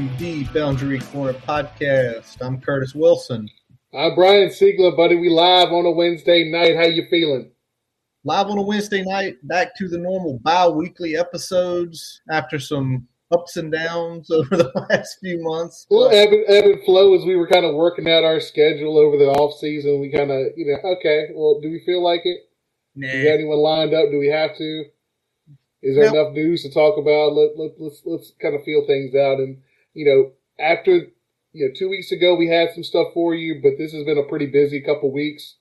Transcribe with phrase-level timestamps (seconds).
[0.00, 2.38] To the Boundary Corner podcast.
[2.40, 3.46] I'm Curtis Wilson.
[3.92, 5.16] I'm Brian Siegler, buddy.
[5.16, 6.74] We live on a Wednesday night.
[6.74, 7.50] How you feeling?
[8.24, 13.70] Live on a Wednesday night, back to the normal bi-weekly episodes after some ups and
[13.70, 15.86] downs over the last few months.
[15.90, 18.96] Little ebb and, ebb and flow as we were kind of working out our schedule
[18.96, 20.00] over the off season.
[20.00, 22.38] We kind of, you know, okay, well, do we feel like it?
[22.96, 23.12] Nah.
[23.12, 24.10] Do we got anyone lined up?
[24.10, 24.84] Do we have to?
[25.82, 26.22] Is there No.
[26.22, 27.34] enough news to talk about?
[27.34, 29.40] Let, let, let's let's kind of feel things out.
[29.40, 29.58] And
[30.00, 30.32] you know,
[30.64, 31.12] after
[31.52, 34.16] you know, two weeks ago we had some stuff for you, but this has been
[34.16, 35.56] a pretty busy couple weeks,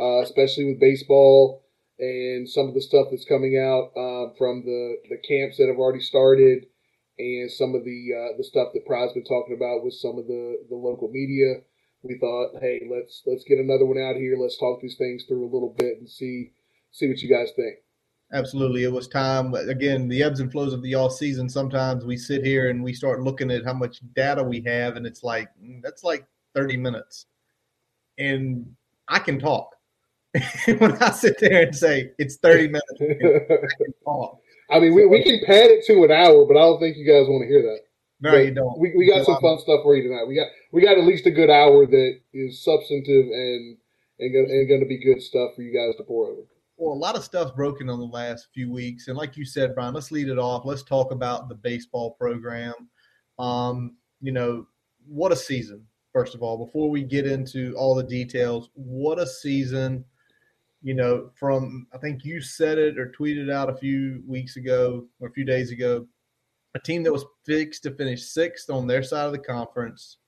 [0.00, 1.62] uh, especially with baseball
[2.00, 5.78] and some of the stuff that's coming out uh, from the the camps that have
[5.78, 6.66] already started,
[7.18, 10.26] and some of the uh, the stuff that Pride's been talking about with some of
[10.26, 11.62] the the local media.
[12.02, 14.36] We thought, hey, let's let's get another one out here.
[14.36, 16.50] Let's talk these things through a little bit and see
[16.90, 17.78] see what you guys think.
[18.34, 18.82] Absolutely.
[18.82, 19.54] It was time.
[19.54, 21.48] Again, the ebbs and flows of the off season.
[21.48, 25.06] Sometimes we sit here and we start looking at how much data we have, and
[25.06, 27.26] it's like, mm, that's like 30 minutes.
[28.18, 28.74] And
[29.06, 29.70] I can talk.
[30.78, 34.40] when I sit there and say it's 30 minutes, I can talk.
[34.68, 37.06] I mean, we, we can pad it to an hour, but I don't think you
[37.06, 37.80] guys want to hear that.
[38.20, 38.78] No, But you don't.
[38.78, 40.26] We, we got some fun stuff for you tonight.
[40.26, 43.76] We got we got at least a good hour that is substantive and
[44.18, 46.42] and and going to be good stuff for you guys to pour over.
[46.76, 49.74] Well, a lot of stuff's broken on the last few weeks, and like you said,
[49.74, 50.64] Brian, let's lead it off.
[50.64, 52.74] Let's talk about the baseball program.
[53.38, 54.66] Um, you know,
[55.06, 55.86] what a season!
[56.12, 60.04] First of all, before we get into all the details, what a season!
[60.82, 65.06] You know, from I think you said it or tweeted out a few weeks ago
[65.20, 66.06] or a few days ago,
[66.74, 70.18] a team that was fixed to finish sixth on their side of the conference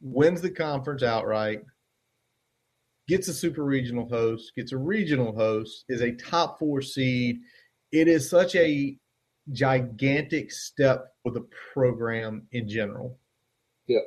[0.00, 1.62] wins the conference outright
[3.08, 7.40] gets a super regional host, gets a regional host, is a top four seed.
[7.90, 8.96] It is such a
[9.50, 13.18] gigantic step for the program in general.
[13.86, 14.00] Yeah.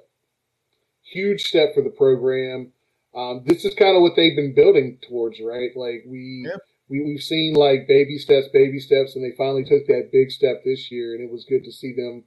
[1.11, 2.71] Huge step for the program.
[3.15, 5.71] Um, this is kind of what they've been building towards, right?
[5.75, 6.47] Like we
[6.87, 10.63] we we've seen like baby steps, baby steps, and they finally took that big step
[10.63, 12.23] this year, and it was good to see them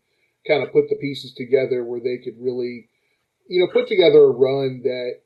[0.47, 2.91] kind of put the pieces together where they could really,
[3.49, 5.21] you know, put together a run that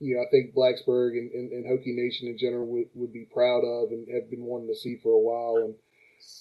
[0.00, 3.28] you know, I think Blacksburg and, and, and Hokie Nation in general would, would be
[3.32, 5.62] proud of and have been wanting to see for a while.
[5.62, 5.74] And,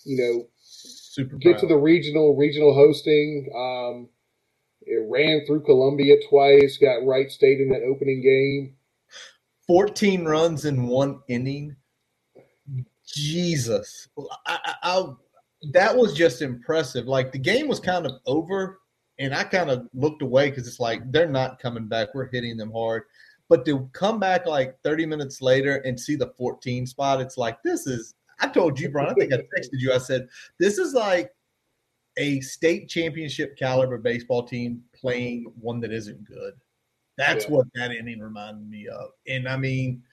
[0.06, 3.52] you know, super get to the regional, regional hosting.
[3.54, 4.10] Um,
[4.82, 8.76] it ran through Columbia twice, got Wright State in that opening game.
[9.68, 11.76] 14 runs in one inning.
[13.06, 14.08] Jesus.
[14.46, 15.04] I, I, I,
[15.74, 17.06] that was just impressive.
[17.08, 18.80] Like the game was kind of over,
[19.20, 22.10] and I kind of looked away because it's like they're not coming back.
[22.14, 23.04] We're hitting them hard.
[23.50, 27.62] But to come back like 30 minutes later and see the 14 spot, it's like,
[27.64, 29.92] this is, I told you, Brian, I think I texted you.
[29.92, 30.30] I said,
[30.60, 31.32] this is like
[32.18, 36.54] a state championship caliber baseball team playing one that isn't good.
[37.18, 37.52] That's Yeah.
[37.52, 39.10] what that inning reminded me of.
[39.28, 40.04] And I mean,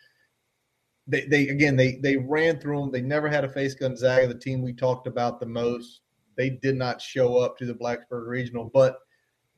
[1.07, 2.91] they, they again they they ran through them.
[2.91, 6.01] They never had to face Gonzaga, the team we talked about the most.
[6.37, 8.99] They did not show up to the Blacksburg Regional, but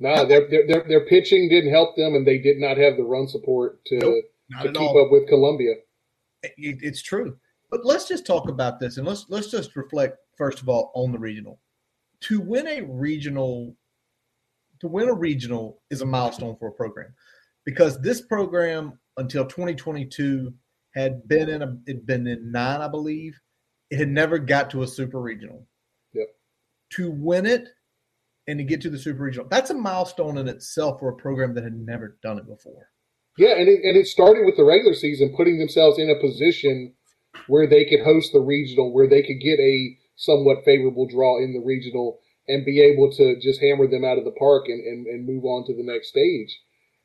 [0.01, 3.03] No, their, their, their, their pitching didn't help them, and they did not have the
[3.03, 4.25] run support to, Nope,
[4.63, 5.05] to keep all.
[5.05, 5.75] up with Columbia.
[6.43, 7.37] It, it's true.
[7.71, 11.13] But let's just talk about this and let's let's just reflect first of all on
[11.13, 11.61] the regional.
[12.23, 13.77] To win a regional,
[14.81, 17.13] to win a regional is a milestone for a program
[17.65, 20.53] because this program until 2022
[20.95, 23.39] had been in a had been in nine, I believe.
[23.91, 25.67] It had never got to a super regional.
[26.15, 26.27] Yep.
[26.95, 27.69] To win it
[28.49, 31.55] and to get to the super regional, that's a milestone in itself for a program
[31.55, 32.89] that had never done it before.
[33.37, 36.95] Yeah, and it, and it started with the regular season putting themselves in a position
[37.47, 41.53] where they could host the regional, where they could get a somewhat favorable draw in
[41.53, 42.19] the regional
[42.49, 45.45] and be able to just hammer them out of the park and, and, and move
[45.45, 46.59] on to the next stage.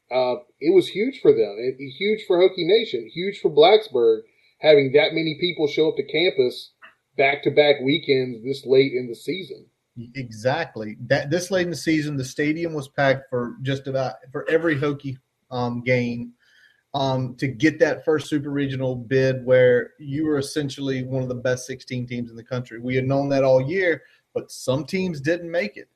[0.09, 1.55] Uh, it was huge for them.
[1.59, 3.09] It, huge for Hokie Nation.
[3.13, 4.21] Huge for Blacksburg
[4.63, 6.71] having that many people show up to campus
[7.17, 9.67] back to back weekends this late in the season.
[10.15, 10.97] Exactly.
[11.07, 14.75] That this late in the season, the stadium was packed for just about for every
[14.75, 15.17] Hokie
[15.51, 16.33] um, game.
[16.95, 21.33] Um, to get that first super regional bid, where you were essentially one of the
[21.33, 22.79] best 16 teams in the country.
[22.79, 24.03] We had known that all year,
[24.35, 25.89] but some teams didn't make it.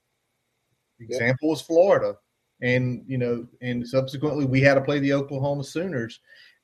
[0.99, 2.15] Example was Florida,
[2.61, 6.19] and you know, and subsequently we had to play the Oklahoma Sooners.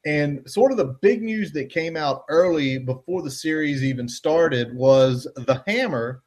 [0.05, 4.75] And sort of the big news that came out early before the series even started
[4.75, 6.23] was the Hammer,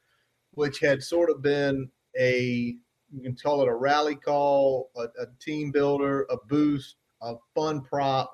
[0.57, 1.87] which had sort of been
[2.19, 2.75] a
[3.13, 7.79] you can call it a rally call, a, a team builder, a boost, a fun
[7.81, 8.33] prop,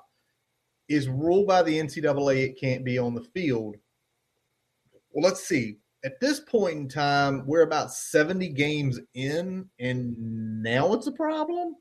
[0.88, 3.76] is ruled by the NCAA it can't be on the field.
[5.12, 5.76] Well, let's see.
[6.04, 11.76] at this point in time, we're about 70 games in, and now it's a problem.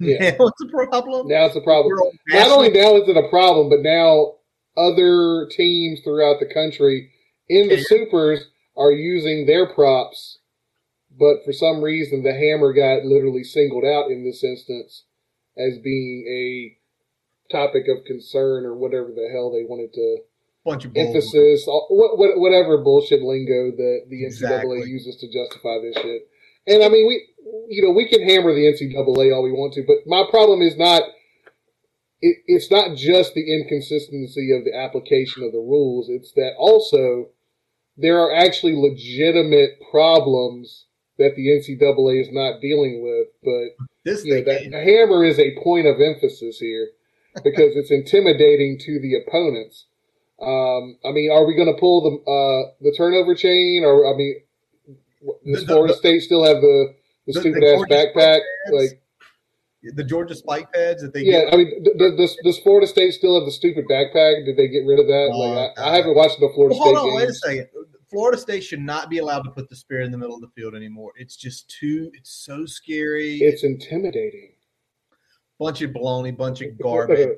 [0.00, 0.30] Yeah.
[0.38, 1.28] Now it's a problem.
[1.28, 1.92] Now it's a problem.
[2.28, 4.34] Not only now is it a problem, but now
[4.76, 7.12] other teams throughout the country
[7.48, 7.84] in the Yeah.
[7.86, 8.40] supers
[8.76, 10.38] are using their props,
[11.18, 15.04] but for some reason the hammer got literally singled out in this instance
[15.56, 16.76] as being a
[17.50, 20.18] topic of concern or whatever the hell they wanted to
[21.06, 24.90] emphasis, all- what, what, whatever bullshit lingo that the NCAA Exactly.
[24.90, 26.28] uses to justify this shit.
[26.66, 27.24] And I mean, we,
[27.68, 30.76] you know, we can hammer the NCAA all we want to, but my problem is
[30.76, 31.02] not.
[32.20, 36.08] It, it's not just the inconsistency of the application of the rules.
[36.08, 37.28] It's that also
[37.96, 40.86] there are actually legitimate problems
[41.18, 43.28] that the NCAA is not dealing with.
[43.42, 46.88] But This you know, that, the hammer is a point of emphasis here
[47.42, 49.86] because it's intimidating to the opponents.
[50.40, 54.16] Um, I mean, are we going to pull the uh, the turnover chain, or I
[54.16, 54.36] mean,
[55.46, 56.94] does Florida State still have the
[57.26, 58.40] the, stupid ass backpack?
[58.70, 59.00] Like,
[59.94, 61.54] the Georgia spike pads that they yeah, get.
[61.54, 61.84] I mean,
[62.16, 64.44] does, does Florida State still have the stupid backpack?
[64.44, 65.30] Did they get rid of that?
[65.32, 67.40] Oh, like, I, I haven't watched the Florida Well, hold State on, wait a games.
[67.44, 67.68] second.
[68.10, 70.48] Florida State should not be allowed to put the spear in the middle of the
[70.56, 71.12] field anymore.
[71.16, 72.10] It's just too.
[72.14, 73.36] It's so scary.
[73.38, 74.52] It's intimidating.
[75.58, 77.30] bunch of baloney, bunch of garbage.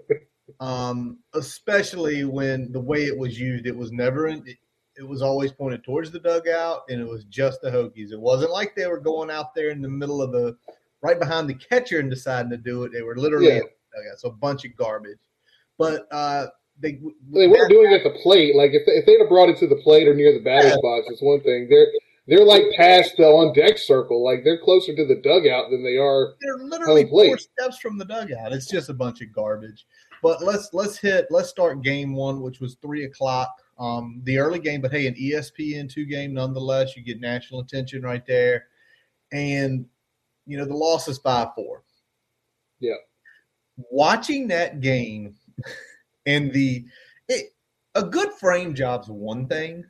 [0.60, 4.42] um, especially when the way it was used, it was never in.
[4.46, 4.56] It,
[4.96, 8.10] it was always pointed towards the dugout, and it was just the Hokies.
[8.12, 10.56] It wasn't like they were going out there in the middle of the,
[11.02, 12.92] right behind the catcher and deciding to do it.
[12.92, 13.60] They were literally Yeah.
[14.18, 15.18] So a bunch of garbage.
[15.78, 16.46] But uh,
[16.80, 17.00] they
[17.32, 18.54] they weren't doing it at the plate.
[18.54, 20.76] Like if, if they'd have brought it to the plate or near the batter's Yeah.
[20.82, 21.68] box, it's one thing.
[21.70, 21.86] They're
[22.26, 24.22] they're like past the on deck circle.
[24.22, 26.34] Like they're closer to the dugout than they are.
[26.40, 28.52] They're literally four steps from the dugout.
[28.52, 29.86] It's just a bunch of garbage.
[30.22, 33.50] But let's let's hit let's start game one, which was three o'clock.
[33.78, 36.96] Um, the early game, but hey, an ESPN two game nonetheless.
[36.96, 38.66] You get national attention right there,
[39.32, 39.86] and
[40.48, 41.84] you know the loss is five four.
[42.80, 42.94] Yeah.
[43.90, 45.36] Watching that game
[46.26, 46.84] and the
[47.28, 47.52] it,
[47.94, 49.84] a good frame job's one thing.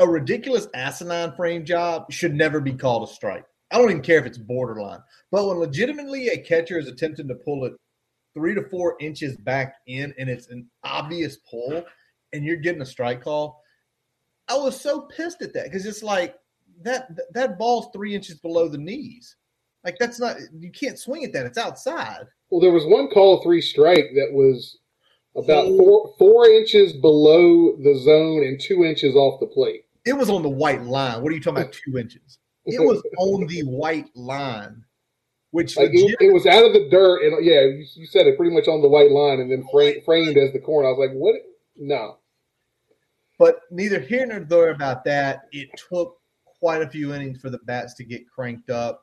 [0.00, 3.44] A ridiculous asinine frame job should never be called a strike.
[3.70, 5.00] I don't even care if it's borderline.
[5.30, 7.74] But when legitimately a catcher is attempting to pull it
[8.32, 11.84] three to four inches back in and it's an obvious pull
[12.32, 13.60] and you're getting a strike call,
[14.48, 16.36] I was so pissed at that because it's like
[16.82, 19.36] that that ball's three inches below the knees.
[19.84, 21.46] Like that's not you can't swing at that.
[21.46, 22.26] It's outside.
[22.50, 24.78] Well, there was one call three strike that was
[25.36, 29.84] about four four inches below the zone and two inches off the plate.
[30.04, 31.22] It was on the white line.
[31.22, 31.72] What are you talking about?
[31.72, 32.38] Two inches.
[32.66, 34.84] It was on the white line,
[35.50, 38.26] which like it, legit- it was out of the dirt, and yeah, you, you said
[38.26, 40.88] it pretty much on the white line, and then frame, framed as the corner.
[40.88, 41.34] I was like, what?
[41.76, 42.18] No,
[43.38, 45.42] But neither here nor there about that.
[45.52, 46.17] It took
[46.58, 49.02] quite a few innings for the bats to get cranked up.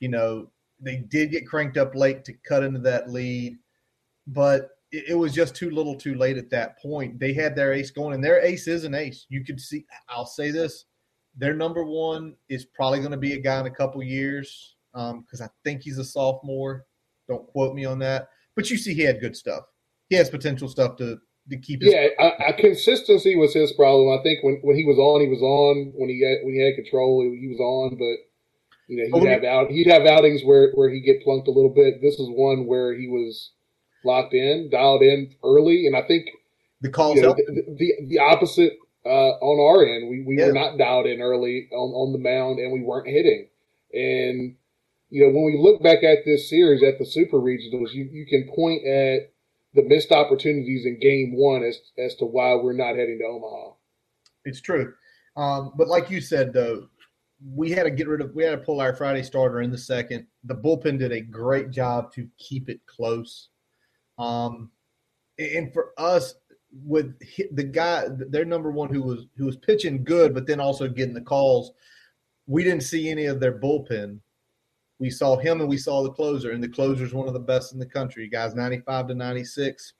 [0.00, 0.50] You know,
[0.80, 3.56] they did get cranked up late to cut into that lead,
[4.26, 7.18] but it, it was just too little too late at that point.
[7.18, 9.26] They had their ace going, and their ace is an ace.
[9.28, 10.84] You could see, I'll say this
[11.38, 15.20] their number one is probably going to be a guy in a couple years um,
[15.20, 16.84] because I think he's a sophomore.
[17.28, 18.28] Don't quote me on that.
[18.56, 19.62] But you see, he had good stuff.
[20.08, 21.18] He has potential stuff to,
[21.50, 24.18] to keep his yeah, I, I, consistency was his problem.
[24.18, 25.92] I think when, when he was on, he was on.
[25.94, 27.96] When he had, when he had control, he, he was on.
[27.96, 28.28] But
[28.88, 31.72] you know, he'd have out he'd have outings where where he get plunked a little
[31.74, 32.00] bit.
[32.02, 33.52] This is one where he was
[34.04, 36.26] locked in, dialed in early, and I think
[36.80, 38.74] the calls you know, the, the the opposite
[39.04, 39.08] uh,
[39.40, 40.08] on our end.
[40.10, 40.46] We we Yeah.
[40.46, 43.48] were not dialed in early on, on the mound, and we weren't hitting.
[43.92, 44.56] And
[45.10, 48.26] you know, when we look back at this series at the Super Regionals, you, you
[48.26, 49.32] can point at
[49.78, 53.74] the missed opportunities in Game One as as to why we're not heading to Omaha.
[54.44, 54.92] It's true.
[55.36, 56.88] Um, but like you said, though,
[57.54, 59.78] we had to get rid of, we had to pull our Friday starter in the
[59.78, 60.26] second.
[60.42, 63.50] The bullpen did a great job to keep it close.
[64.18, 64.72] Um,
[65.38, 66.34] and for us,
[66.84, 67.16] with
[67.52, 71.14] the guy, their number one who was who was pitching good, but then also getting
[71.14, 71.70] the calls,
[72.48, 74.18] we didn't see any of their bullpen.
[74.98, 77.40] We saw him and we saw the closer, and the closer is one of the
[77.40, 78.28] best in the country.
[78.28, 79.94] Guys, ninety-five to ninety-six.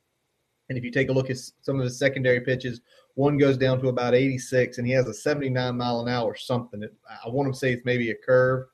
[0.69, 2.83] And if you take a look at some of his secondary pitches,
[3.15, 6.83] one goes down to about 86, and he has a 79 mile an hour something.
[6.83, 8.67] It- I want to say it's maybe a curve,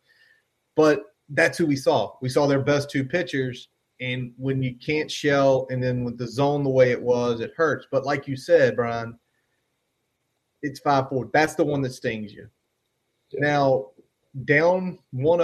[0.75, 2.16] but that's who we saw.
[2.21, 3.69] We saw their best two pitchers,
[4.00, 7.54] and when you can't shell, and then with the zone the way it was, it
[7.57, 7.87] hurts.
[7.90, 9.19] But like you said, Brian,
[10.62, 11.31] it's 5 4.
[11.33, 12.49] That's the one that stings you.
[13.31, 13.40] Yeah.
[13.40, 13.90] Now,
[14.45, 15.40] down 1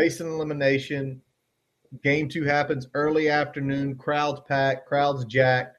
[0.00, 1.20] 0, facing elimination,
[2.02, 5.76] game two happens early afternoon, crowds packed, crowds jacked,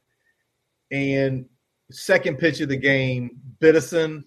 [0.92, 1.46] and
[1.92, 4.24] second pitch of the game, Biddison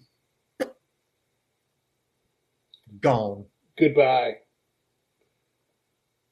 [3.01, 3.45] gone.
[3.77, 4.35] Goodbye.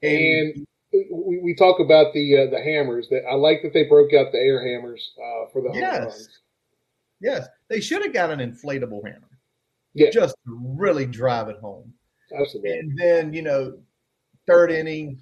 [0.01, 0.65] And,
[1.11, 3.07] we, we talk about the uh, the hammers.
[3.09, 6.01] That I like that they broke out the air hammers uh, for the home yes.
[6.01, 6.39] runs.
[7.19, 9.29] Yes, they should have got an inflatable hammer.
[9.95, 11.93] Yeah, just to really drive it home.
[12.33, 13.77] And then you know,
[14.47, 15.21] third inning,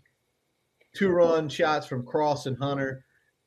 [0.96, 3.06] two run shots from Cross and Hunter,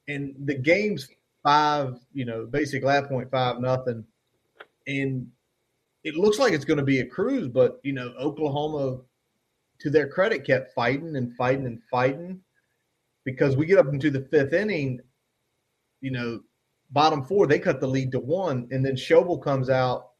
[0.08, 1.08] and the game's
[1.42, 1.98] five.
[2.12, 4.04] You know, basically at point five nothing,
[4.86, 5.28] and
[6.02, 7.48] it looks like it's going to be a cruise.
[7.48, 9.00] But you know, Oklahoma
[9.80, 12.40] to their credit, kept fighting and fighting and fighting
[13.24, 15.00] because we get up into the fifth inning,
[16.00, 16.40] you know,
[16.90, 18.68] bottom four, they cut the lead to one.
[18.70, 20.10] And then Schobel comes out,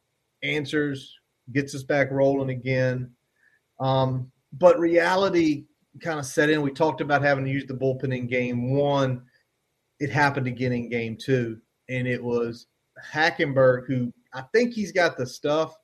[0.43, 1.17] answers,
[1.53, 3.11] gets us back rolling again.
[3.79, 5.65] Um, but reality
[6.01, 6.61] kind of set in.
[6.61, 9.23] We talked about having to use the bullpen in game one.
[9.99, 11.59] It happened again in game two.
[11.89, 12.67] And it was
[13.13, 15.75] Hackenberg, who I think he's got the stuff,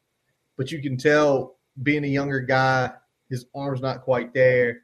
[0.57, 2.91] but you can tell being a younger guy,
[3.29, 4.81] his arm's not quite there.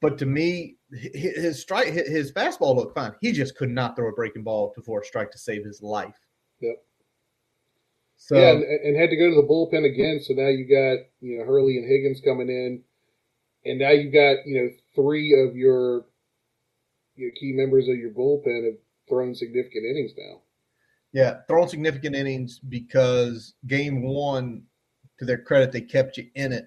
[0.00, 3.14] But to me, his strike, his fastball looked fine.
[3.22, 5.80] He just could not throw a breaking ball to for a strike to save his
[5.82, 6.18] life.
[6.60, 6.76] Yep.
[8.16, 10.20] So, yeah, and, and, had to go to the bullpen again.
[10.22, 12.82] So now you got you know Hurney and Higgins coming in,
[13.64, 16.06] and now you got you know three of your
[17.16, 18.78] your key members of your bullpen have
[19.08, 20.40] thrown significant innings now.
[21.12, 24.62] Yeah, thrown significant innings because game one,
[25.18, 26.66] to their credit, they kept you in it.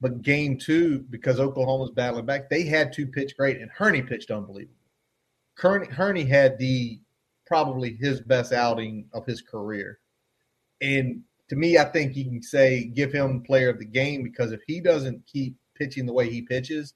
[0.00, 4.30] But game two, because Oklahoma's battling back, they had to pitch great, and Hurney pitched
[4.30, 4.76] unbelievable.
[5.56, 7.00] Hurney had the
[7.46, 9.98] probably his best outing of his career.
[10.80, 14.52] And to me, I think you can say give him player of the game because
[14.52, 16.94] if he doesn't keep pitching the way he pitches,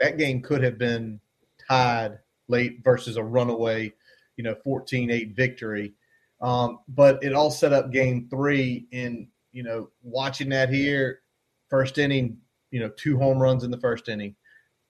[0.00, 1.20] that game could have been
[1.68, 3.92] tied late versus a runaway,
[4.36, 5.92] you know, 14-8 victory.
[6.40, 8.86] Um, but it all set up game three.
[8.92, 11.20] And, you know, watching that here,
[11.68, 12.38] first inning,
[12.70, 14.34] you know, two home runs in the first inning.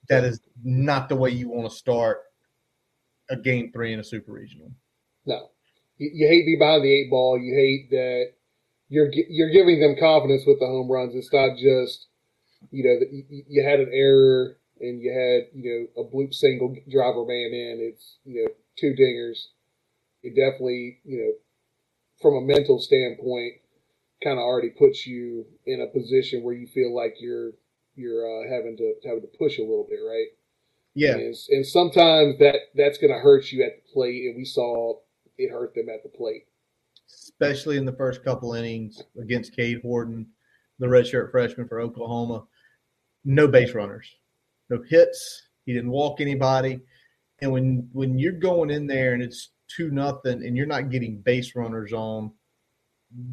[0.09, 2.23] That is not the way you want to start
[3.31, 4.73] a game three in a super regional.
[5.27, 5.51] No,
[5.99, 7.39] you, you hate to be behind the eight ball.
[7.39, 8.33] You hate that
[8.89, 11.15] you're you're giving them confidence with the home runs.
[11.15, 12.07] It's not just
[12.71, 16.75] you know you, you had an error and you had you know a bloop single
[16.91, 17.93] driver man in.
[17.93, 19.49] It's you know two dingers.
[20.23, 21.33] It definitely you know
[22.21, 23.55] from a mental standpoint
[24.23, 27.53] kind of already puts you in a position where you feel like you're
[27.95, 30.29] you're uh, having to having to push a little bit, right?
[30.95, 31.15] Yeah.
[31.15, 34.99] And, and sometimes that that's going to hurt you at the plate, and we saw
[35.39, 36.47] it hurt them at the plate,
[37.09, 40.27] especially in the first couple innings against Cade Horton,
[40.79, 42.45] the redshirt freshman for Oklahoma.
[43.25, 44.09] No base runners,
[44.71, 45.43] no hits.
[45.65, 46.81] He didn't walk anybody,
[47.41, 51.21] and when when you're going in there and it's two nothing, and you're not getting
[51.21, 52.33] base runners on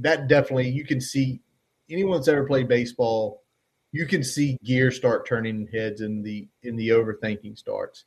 [0.01, 1.41] that definitely you can see
[1.89, 3.43] anyone that's ever played baseball,
[3.91, 8.05] you can see gears start turning heads in the in the overthinking starts.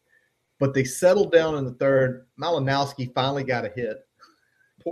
[0.58, 2.26] But they settled down in the third.
[2.40, 3.98] Malinowski finally got a hit.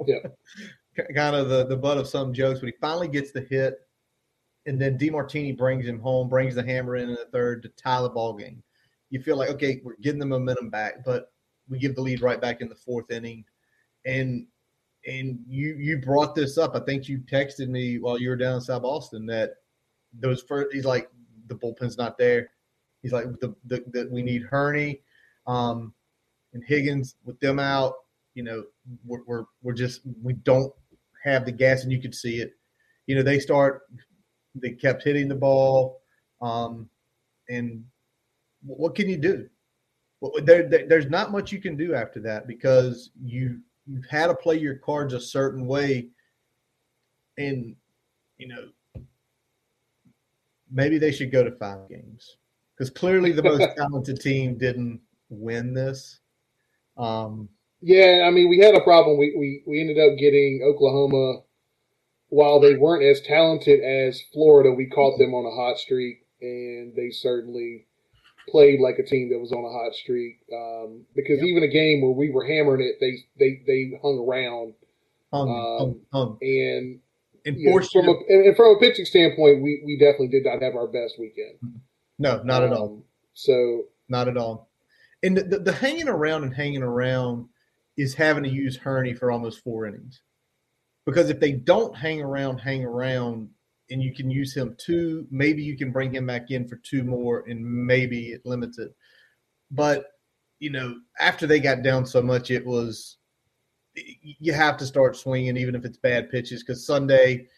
[0.06, 0.28] Yeah.
[1.14, 3.80] kind of the, the butt of some jokes, but he finally gets the hit.
[4.66, 8.02] And then DeMartini brings him home, brings the hammer in in the third to tie
[8.02, 8.62] the ball game.
[9.10, 11.32] You feel like, okay, we're getting the momentum back, but
[11.68, 13.44] we give the lead right back in the fourth inning.
[14.04, 14.46] And
[15.06, 16.74] and you you brought this up.
[16.74, 19.54] I think you texted me while you were down in South Boston that
[20.12, 20.74] those first.
[20.74, 21.08] He's like
[21.46, 22.50] the bullpen's not there.
[23.02, 25.00] He's like the the, the we need Hurney,
[25.46, 25.92] um,
[26.52, 27.94] and Higgins with them out.
[28.34, 28.64] You know,
[29.04, 30.72] we're, we're we're just we don't
[31.24, 32.52] have the gas, and you could see it.
[33.06, 33.82] You know, they start.
[34.54, 36.00] They kept hitting the ball,
[36.40, 36.88] um,
[37.48, 37.84] and
[38.64, 39.48] what can you do?
[40.20, 44.28] Well, there, there, there's not much you can do after that because you you've had
[44.28, 46.08] to play your cards a certain way
[47.38, 47.76] and
[48.38, 48.68] you know
[50.70, 52.38] maybe they should go to five games
[52.74, 56.20] because clearly the most talented team didn't win this
[56.96, 57.48] um,
[57.80, 61.42] yeah i mean we had a problem we, we we ended up getting oklahoma
[62.28, 66.94] while they weren't as talented as florida we caught them on a hot streak and
[66.96, 67.86] they certainly
[68.48, 70.38] played like a team that was on a hot streak.
[70.52, 71.46] Um, because yep.
[71.46, 74.74] even a game where we were hammering it, they they they hung around.
[75.32, 77.00] Hung, um, hung, And,
[77.70, 80.86] know, from a and from a pitching standpoint, we we definitely did not have our
[80.86, 81.58] best weekend.
[82.18, 83.04] No, not um, at all.
[83.34, 84.68] So not at all.
[85.26, 87.48] And the, the, hanging around and hanging around
[87.96, 90.22] is having to use Hurney for almost four innings.
[91.04, 93.48] Because if they don't hang around, hang around,
[93.90, 95.26] and you can use him two.
[95.30, 98.94] Maybe you can bring him back in for two more, and maybe it limits it.
[99.70, 100.06] But
[100.60, 103.18] you know, after they got down so much, it was
[103.94, 106.62] you have to start swinging, even if it's bad pitches.
[106.62, 107.48] Because Sunday,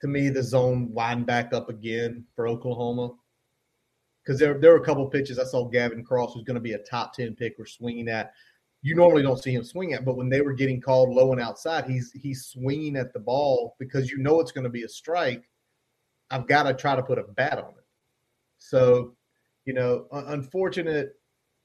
[0.00, 3.12] to me, the zone widened back up again for Oklahoma.
[4.30, 6.74] Because there, there were a couple pitches I saw Gavin Cross was going to be
[6.74, 8.32] a top 10 pick or swinging at.
[8.80, 11.40] You normally don't see him swing at, but when they were getting called low and
[11.40, 14.88] outside, he's he's swinging at the ball because you know it's going to be a
[14.88, 15.50] strike.
[16.30, 17.84] I've got to try to put a bat on it.
[18.58, 19.16] So,
[19.64, 21.14] you know, unfortunate,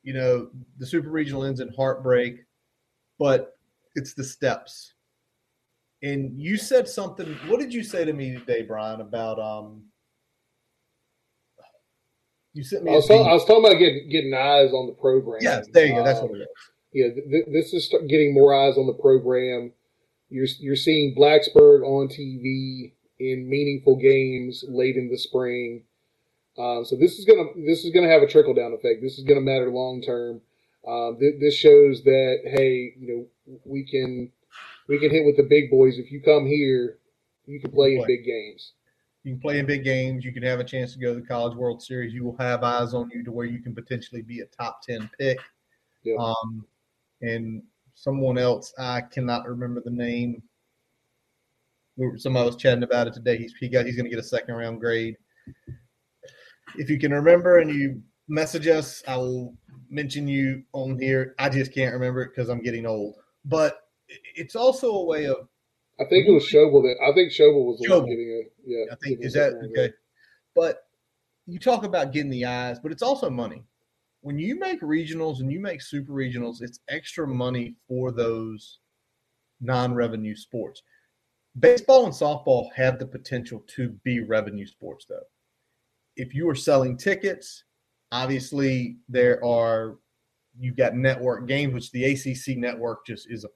[0.01, 2.45] you know, the super regional ends in heartbreak,
[3.19, 3.60] but
[3.93, 4.95] it's the steps.
[6.01, 7.38] And you said something.
[7.45, 9.84] What did you say to me today, Brian, about um?
[12.55, 12.91] You sent me.
[12.93, 15.39] I was, talking, I was talking about getting getting eyes on the program.
[15.41, 16.05] Yes, there you go.
[16.05, 16.47] That's um, what it is.
[16.93, 19.74] Yeah, th- this is getting more eyes on the program.
[20.29, 25.83] You're you're seeing Blacksburg on TV in meaningful games late in the spring.
[26.57, 29.01] Um, so this is gonna this is gonna have a trickle down effect.
[29.01, 30.39] This is gonna matter long term.
[30.88, 33.07] Um, th- this shows that hey, you
[33.45, 34.31] know, we can
[34.88, 35.97] we can hit with the big boys.
[35.97, 37.00] If you come here,
[37.45, 38.71] you can play, in big games.
[39.25, 40.24] You can play in big games.
[40.24, 42.13] You can have a chance to go to the College World Series.
[42.13, 45.10] You will have eyes on you to where you can potentially be a top ten
[45.20, 45.39] pick.
[46.03, 46.20] Yep.
[46.20, 46.63] Um,
[47.24, 47.63] and
[47.96, 50.44] someone else, I cannot remember the name.
[52.17, 53.38] Somebody was chatting about it today.
[53.38, 55.15] He's he got he's going to get a second round grade.
[56.75, 59.55] If you can remember and you message us, I will
[59.90, 61.33] mention you on here.
[61.40, 63.16] I just can't remember it because I'm getting old.
[63.44, 63.79] But
[64.35, 65.48] it's also a way of.
[66.00, 68.53] I think it was Schobel that I think Schobel was the one getting it.
[68.66, 69.94] Yeah, I think is that okay.
[70.53, 70.88] But
[71.46, 73.64] you talk about getting the eyes, but it's also money.
[74.22, 78.79] When you make regionals and you make super regionals, it's extra money for those
[79.62, 80.81] non-revenue sports.
[81.60, 85.24] Baseball and softball have the potential to be revenue sports, though.
[86.18, 87.64] If you are selling tickets,
[88.12, 89.98] obviously there are
[90.58, 93.50] you've got network games, which the ACC network just is a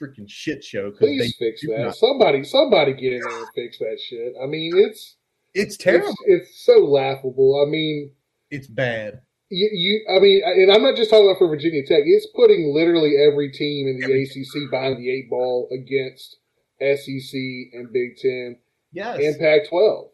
[0.00, 0.90] freaking shit show.
[0.90, 1.78] Please fix that.
[1.78, 1.96] Not.
[1.96, 4.34] Somebody, somebody get in there and fix that shit.
[4.42, 5.16] I mean, it's
[5.54, 6.14] it's terrible.
[6.26, 7.64] It's, it's so laughable.
[7.64, 8.10] I mean,
[8.50, 9.20] it's bad.
[9.50, 12.02] You, you, I mean, and I'm not just talking about for Virginia Tech.
[12.04, 14.68] It's putting literally every team in the every ACC team.
[14.70, 16.38] behind the eight ball against
[16.80, 17.34] SEC
[17.72, 18.56] and Big Ten.
[18.92, 19.18] Yes.
[19.18, 20.08] And Pac-12.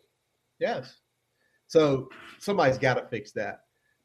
[0.58, 0.96] Yes.
[1.66, 3.60] So somebody's got to fix that.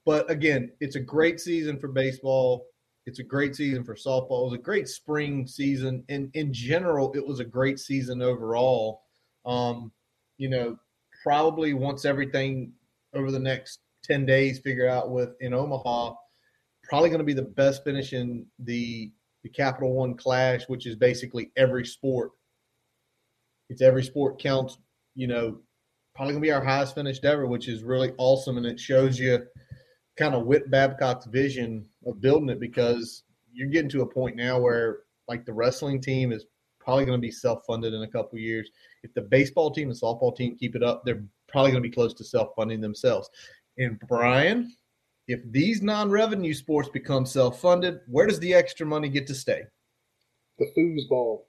[0.06, 2.68] But again, it's a great season for baseball.
[3.06, 4.42] It's a great season for softball.
[4.42, 6.04] It was a great spring season.
[6.10, 9.04] And in general, it was a great season overall.
[9.46, 9.92] Um,
[10.38, 10.78] you know,
[11.24, 12.74] probably once everything
[13.14, 16.14] over the next 10 days figure out with in Omaha,
[16.84, 19.12] probably going to be the best finish in the
[19.44, 22.32] the Capital One Clash, which is basically every sport.
[23.70, 24.80] It's every sport counts,
[25.14, 25.60] you know,
[26.16, 28.58] probably gonna be our highest finished ever, which is really awesome.
[28.58, 29.46] And it shows you
[30.18, 33.24] kind of Whit Babcock's vision of building it because
[33.54, 36.46] you're getting to a point now where like the wrestling team is
[36.80, 38.70] probably going to be self-funded in a couple years.
[39.04, 41.94] If the baseball team and softball team keep it up, they're probably going to be
[41.94, 43.30] close to self-funding themselves.
[43.78, 44.74] And Brian,
[45.28, 49.64] if these non-revenue sports become self-funded, where does the extra money get to stay?
[50.60, 51.42] The foosball.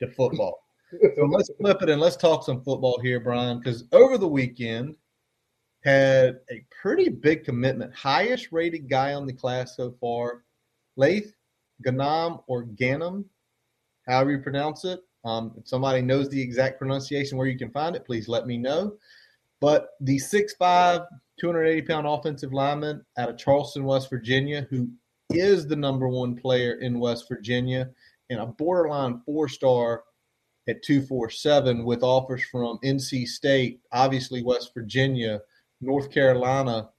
[0.00, 0.60] The football.
[1.16, 4.96] so let's flip it and let's talk some football here, Brian, because over the weekend
[5.84, 10.42] had a pretty big commitment, highest rated guy on the class so far,
[10.96, 11.34] Layth
[11.84, 13.26] Ghannam or Ganem,
[14.06, 15.00] however you pronounce it.
[15.24, 18.56] Um, if somebody knows the exact pronunciation where you can find it, please let me
[18.56, 18.94] know.
[19.60, 21.06] But the 6'5,
[21.38, 24.88] 280 pound offensive lineman out of Charleston, West Virginia, who
[25.30, 27.90] is the number one player in West Virginia
[28.30, 30.04] and a borderline four star
[30.68, 35.40] at 247 with offers from NC State, obviously West Virginia,
[35.80, 36.90] North Carolina,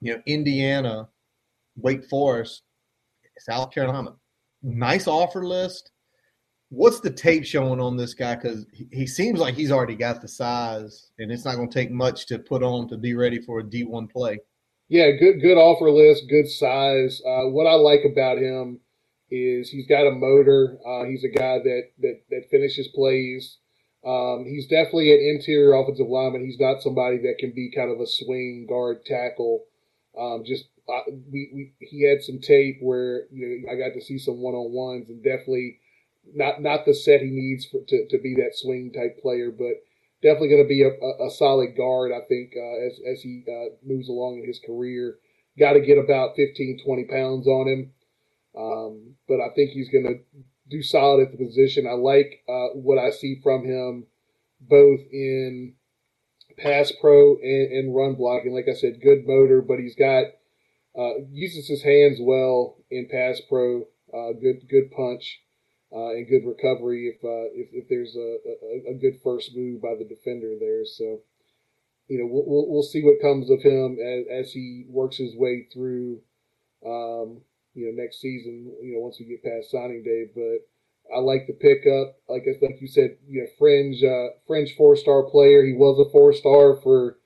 [0.00, 1.08] you know, Indiana,
[1.76, 2.62] Wake Forest,
[3.38, 4.14] South Carolina.
[4.62, 5.92] Nice offer list.
[6.68, 8.36] What's the tape showing on this guy?
[8.36, 11.90] Because he seems like he's already got the size, and it's not going to take
[11.90, 14.38] much to put on to be ready for a D1 play.
[14.88, 17.22] Yeah, good good offer list, good size.
[17.24, 18.80] Uh, what I like about him
[19.30, 20.78] is he's got a motor.
[20.86, 23.58] Uh, he's a guy that, that that finishes plays.
[24.04, 26.44] Um, he's definitely an interior offensive lineman.
[26.44, 29.64] He's not somebody that can be kind of a swing guard tackle.
[30.18, 30.64] Um, just
[31.30, 34.54] we, we he had some tape where you know I got to see some one
[34.54, 35.78] on ones and definitely
[36.34, 39.84] not not the set he needs for, to to be that swing type player, but
[40.22, 42.12] definitely going to be a, a, a, solid guard.
[42.12, 45.16] I think uh, as as he uh, moves along in his career,
[45.58, 47.92] got to get about 15, 20 pounds on him.
[48.56, 51.86] Um, but I think he's going to do solid at the position.
[51.86, 54.06] I like uh, what I see from him
[54.60, 55.74] both in
[56.58, 58.54] pass pro and, and, run blocking.
[58.54, 60.24] Like I said, good motor, but he's got
[60.98, 63.82] uh, uses his hands well in pass pro.
[64.12, 65.40] Uh, good good punch.
[65.92, 69.82] uh, and good recovery if, uh, if, if there's a, a, a, good first move
[69.82, 70.84] by the defender there.
[70.84, 71.20] So,
[72.06, 75.34] you know, we'll, we'll, we'll see what comes of him as, as he works his
[75.36, 76.20] way through,
[76.86, 77.42] um,
[77.74, 80.26] you know, next season, you know, once we get past signing day.
[80.34, 80.66] But
[81.14, 82.16] I like the pickup.
[82.28, 85.64] Like I like you said, you know, fringe uh, fringe four star player.
[85.64, 87.16] He was a four star for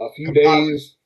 [0.00, 0.68] a few composite.
[0.68, 0.96] days.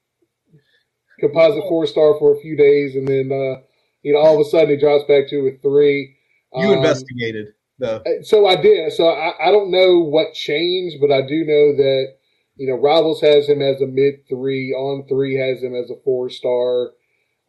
[1.21, 3.61] Composite four star for a few days, and then uh,
[4.03, 6.17] you know all of a sudden he drops back to a three.
[6.53, 8.93] You um, investigated though, uh, so I did.
[8.93, 12.15] So I, I don't know what changed, but I do know that
[12.57, 14.73] you know Rivals has him as a mid three.
[14.73, 16.91] On three has him as a four star,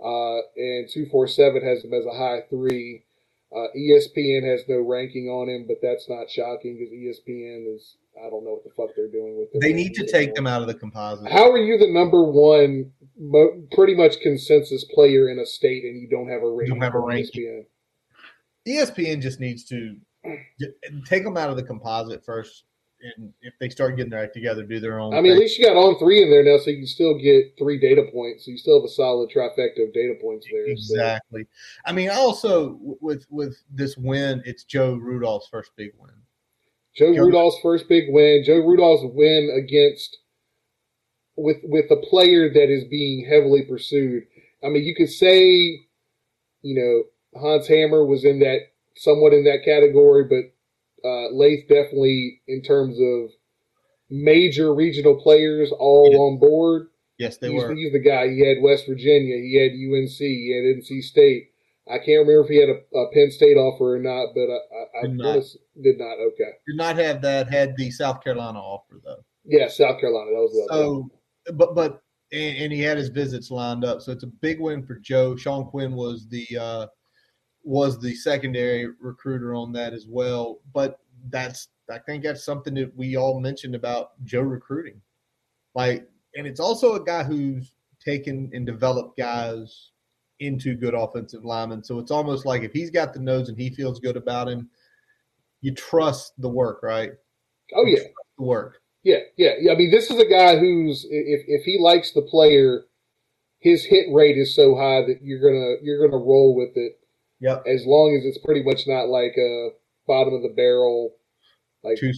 [0.03, 3.03] uh, and two four seven has him as a high three.
[3.55, 8.29] Uh, ESPN has no ranking on him, but that's not shocking because ESPN is I
[8.29, 9.62] don't know what the fuck they're doing with it.
[9.62, 11.31] They need to take them out of the composite.
[11.31, 16.01] How are you the number one, mo- pretty much consensus player in a state, and
[16.01, 16.75] you don't have a rating?
[16.75, 17.65] Don't have a ranking.
[18.67, 18.86] ESPN.
[18.88, 19.95] ESPN just needs to
[21.05, 22.63] take them out of the composite first
[23.17, 25.13] and if they start getting their act together, do their own.
[25.13, 25.31] I mean, thing.
[25.33, 27.79] at least you got on three in there now, so you can still get three
[27.79, 28.45] data points.
[28.45, 30.65] So you still have a solid trifecta of data points there.
[30.65, 31.43] Exactly.
[31.43, 31.81] So.
[31.85, 36.11] I mean, also with with this win, it's Joe Rudolph's first big win.
[36.95, 38.43] Joe, Joe Rudolph's first big win.
[38.45, 40.17] Joe Rudolph's win against
[41.35, 44.23] with with a player that is being heavily pursued.
[44.63, 45.85] I mean, you could say,
[46.61, 48.59] you know, Hans Hammer was in that
[48.95, 50.54] somewhat in that category, but
[51.05, 53.31] uh, Lath definitely in terms of
[54.09, 56.17] major regional players all yeah.
[56.17, 56.87] on board.
[57.17, 57.73] Yes, they he's, were.
[57.73, 58.27] He's the guy.
[58.29, 59.37] He had West Virginia.
[59.37, 60.17] He had UNC.
[60.17, 61.51] He had NC State.
[61.87, 64.99] I can't remember if he had a, a Penn State offer or not, but I,
[64.99, 65.43] I, did, not.
[65.81, 66.17] did not.
[66.19, 67.49] Okay, did not have that.
[67.49, 69.23] Had the South Carolina offer though.
[69.45, 70.31] Yeah, South Carolina.
[70.31, 71.09] That was the so,
[71.53, 74.01] but but and, and, he had his visits lined up.
[74.01, 75.35] So it's a big win for Joe.
[75.35, 76.87] Sean Quinn was the uh,
[77.65, 80.60] was the secondary recruiter on that as well.
[80.73, 80.99] But
[81.30, 85.01] that's I think that's something that we all mentioned about Joe recruiting.
[85.73, 87.73] Like, and it's also a guy who's
[88.04, 89.91] taken and developed guys
[90.39, 91.84] into good offensive linemen.
[91.84, 94.69] So it's almost like if he's got the nose and he feels good about him,
[95.62, 97.12] you trust the work, right?
[97.73, 98.04] Oh yeah,
[98.38, 98.80] the work.
[99.04, 99.71] Yeah, yeah, yeah.
[99.71, 102.86] I mean, this is a guy who's if if he likes the player,
[103.60, 106.99] his hit rate is so high that you're gonna you're gonna roll with it
[107.41, 107.63] Yep.
[107.67, 109.69] As long as it's pretty much not like a
[110.07, 111.15] bottom of the barrel,
[111.83, 112.11] like two.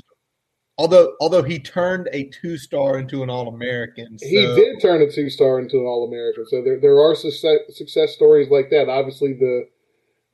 [0.77, 4.27] Although although he turned a two star into an All American, so.
[4.27, 6.45] he did turn a two star into an All American.
[6.47, 8.87] So there there are success, success stories like that.
[8.89, 9.67] Obviously, the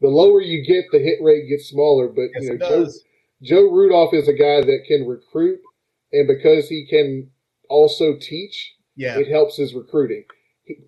[0.02, 2.10] the lower you get, the hit rate gets smaller.
[2.10, 2.92] But yes, you know, Joe,
[3.42, 5.60] Joe Rudolph is a guy that can recruit,
[6.12, 7.30] and because he can
[7.70, 10.26] also teach, yeah, it helps his recruiting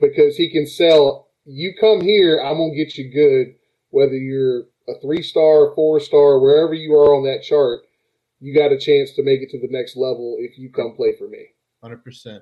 [0.01, 1.29] because he can sell.
[1.45, 3.55] You come here, I'm gonna get you good
[3.95, 7.79] whether you're a three star, four star, wherever you are on that chart,
[8.41, 11.15] you got a chance to make it to the next level if you come play
[11.17, 11.47] for me.
[11.81, 12.41] 100%.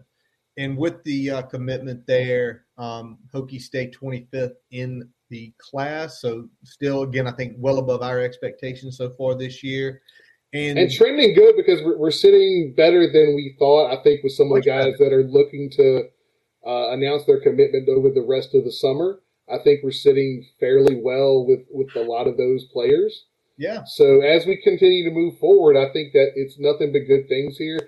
[0.57, 6.21] And with the uh, commitment there, um, Hokie State 25th in the class.
[6.21, 10.01] So, still, again, I think well above our expectations so far this year.
[10.53, 14.33] And, and trending good because we're, we're sitting better than we thought, I think, with
[14.33, 16.03] some of the guys that are looking to
[16.65, 19.19] uh, announce their commitment over the rest of the summer.
[19.51, 23.25] I think we're sitting fairly well with, with a lot of those players.
[23.57, 23.83] Yeah.
[23.85, 27.57] So as we continue to move forward, I think that it's nothing but good things
[27.57, 27.79] here.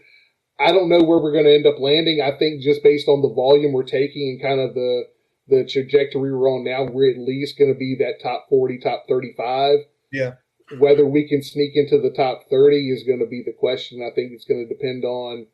[0.60, 2.22] I don't know where we're going to end up landing.
[2.22, 5.04] I think just based on the volume we're taking and kind of the
[5.48, 9.06] the trajectory we're on now, we're at least going to be that top 40, top
[9.08, 9.80] 35.
[10.12, 10.34] Yeah.
[10.80, 14.02] Whether we can sneak into the top 30 is going to be the question.
[14.02, 15.46] I think it's going to depend on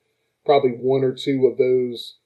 [0.46, 2.20] probably one or two of those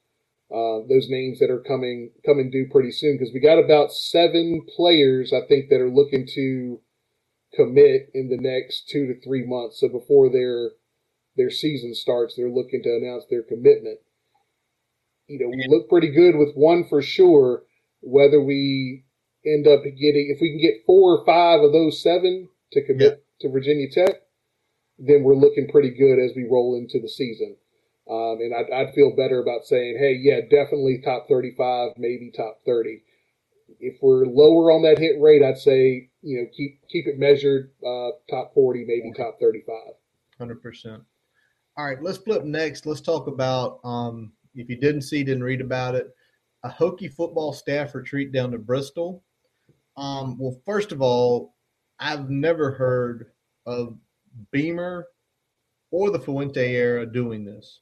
[0.54, 4.62] uh, those names that are coming coming due pretty soon because we got about seven
[4.76, 6.80] players I think that are looking to
[7.56, 9.80] commit in the next two to three months.
[9.80, 10.72] So before their
[11.36, 14.00] their season starts, they're looking to announce their commitment.
[15.28, 17.64] You know, we look pretty good with one for sure.
[18.02, 19.06] Whether we
[19.46, 23.26] end up getting, if we can get four or five of those seven to commit
[23.42, 24.16] to Virginia Tech,
[24.98, 27.58] then we're looking pretty good as we roll into the season.
[28.10, 32.60] Um, and I'd, I'd, feel better about saying, hey, yeah, definitely top 35, maybe top
[32.64, 33.02] 30.
[33.80, 37.72] If we're lower on that hit rate, I'd say, you know, keep keep it measured,
[37.86, 39.76] uh, top 40, maybe top 35.
[40.40, 41.02] 100%.
[41.78, 42.86] All right, let's flip next.
[42.86, 46.16] Let's talk about, um, if you didn't see, didn't read about it,
[46.64, 49.24] a Hokie football staff retreat down to Bristol.
[49.98, 51.56] Um, well, first of all,
[52.00, 53.32] I've never heard
[53.66, 53.98] of
[54.52, 55.08] Beamer
[55.90, 57.80] or the Fuente era doing this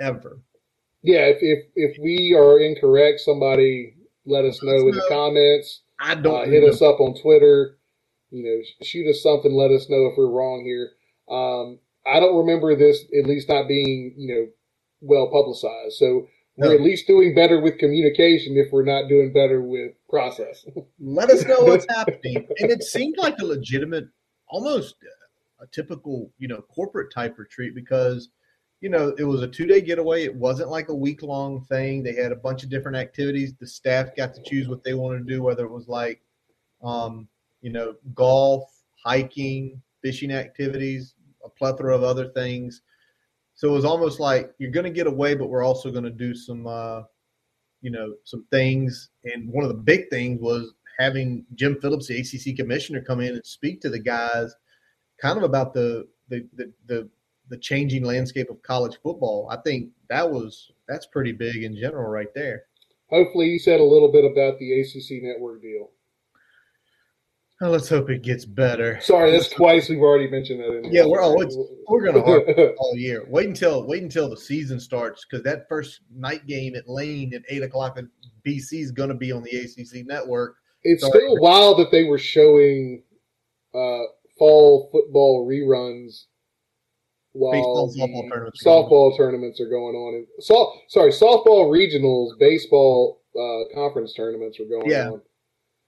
[0.00, 0.38] ever.
[1.02, 5.82] Yeah, if if, if we are incorrect, somebody let us know in the comments.
[5.98, 7.78] I don't uh, hit us up on Twitter.
[8.30, 10.90] you know, shoot us something, let us know if we're wrong here.
[11.28, 14.46] Um, I don't remember this at least not being, you know,
[15.00, 15.96] well publicized.
[15.96, 16.26] So
[16.56, 16.74] we're no.
[16.74, 20.66] at least doing better with communication if we're not doing better with process.
[21.00, 22.46] Let us know what's happening.
[22.58, 24.04] And it seemed like a legitimate,
[24.48, 24.96] almost
[25.60, 28.28] a typical, you know, corporate type retreat because,
[28.82, 30.24] you know, it was a two day getaway.
[30.24, 32.02] It wasn't like a week long thing.
[32.02, 33.54] They had a bunch of different activities.
[33.54, 36.20] The staff got to choose what they wanted to do, whether it was like,
[36.82, 37.28] um,
[37.60, 38.68] you know, golf,
[39.04, 41.14] hiking, fishing activities,
[41.44, 42.82] a plethora of other things.
[43.54, 46.10] So it was almost like you're going to get away, but we're also going to
[46.10, 47.02] do some, uh,
[47.82, 49.10] you know, some things.
[49.24, 53.34] And one of the big things was having Jim Phillips, the ACC commissioner, come in
[53.34, 54.52] and speak to the guys,
[55.20, 57.08] kind of about the the the the,
[57.52, 59.46] the changing landscape of college football.
[59.50, 62.64] I think that was that's pretty big in general, right there.
[63.10, 65.90] Hopefully, you said a little bit about the ACC network deal.
[67.60, 68.98] Well, let's hope it gets better.
[69.02, 70.88] Sorry, that's twice we've already mentioned that.
[70.90, 71.36] yeah, we're oh,
[71.88, 73.24] we're gonna harp all year.
[73.28, 77.42] Wait until wait until the season starts because that first night game at Lane at
[77.50, 78.04] eight o'clock at
[78.46, 80.56] BC is going to be on the ACC network.
[80.84, 81.12] It's Sorry.
[81.12, 83.02] still wild that they were showing
[83.74, 84.04] uh,
[84.38, 86.24] fall football reruns
[87.32, 90.14] while baseball, softball tournaments, softball tournaments are going on.
[90.14, 95.10] And, so, sorry, softball regionals, baseball uh, conference tournaments are going yeah.
[95.10, 95.22] on.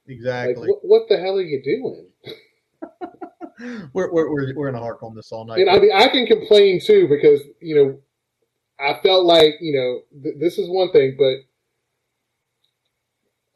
[0.06, 0.54] Exactly.
[0.54, 2.08] Like, what, what the hell are you doing?
[3.92, 5.60] we're, we're, we're, we're going to harp on this all night.
[5.60, 7.98] And I mean, I can complain too because, you know,
[8.78, 11.36] I felt like, you know, th- this is one thing, but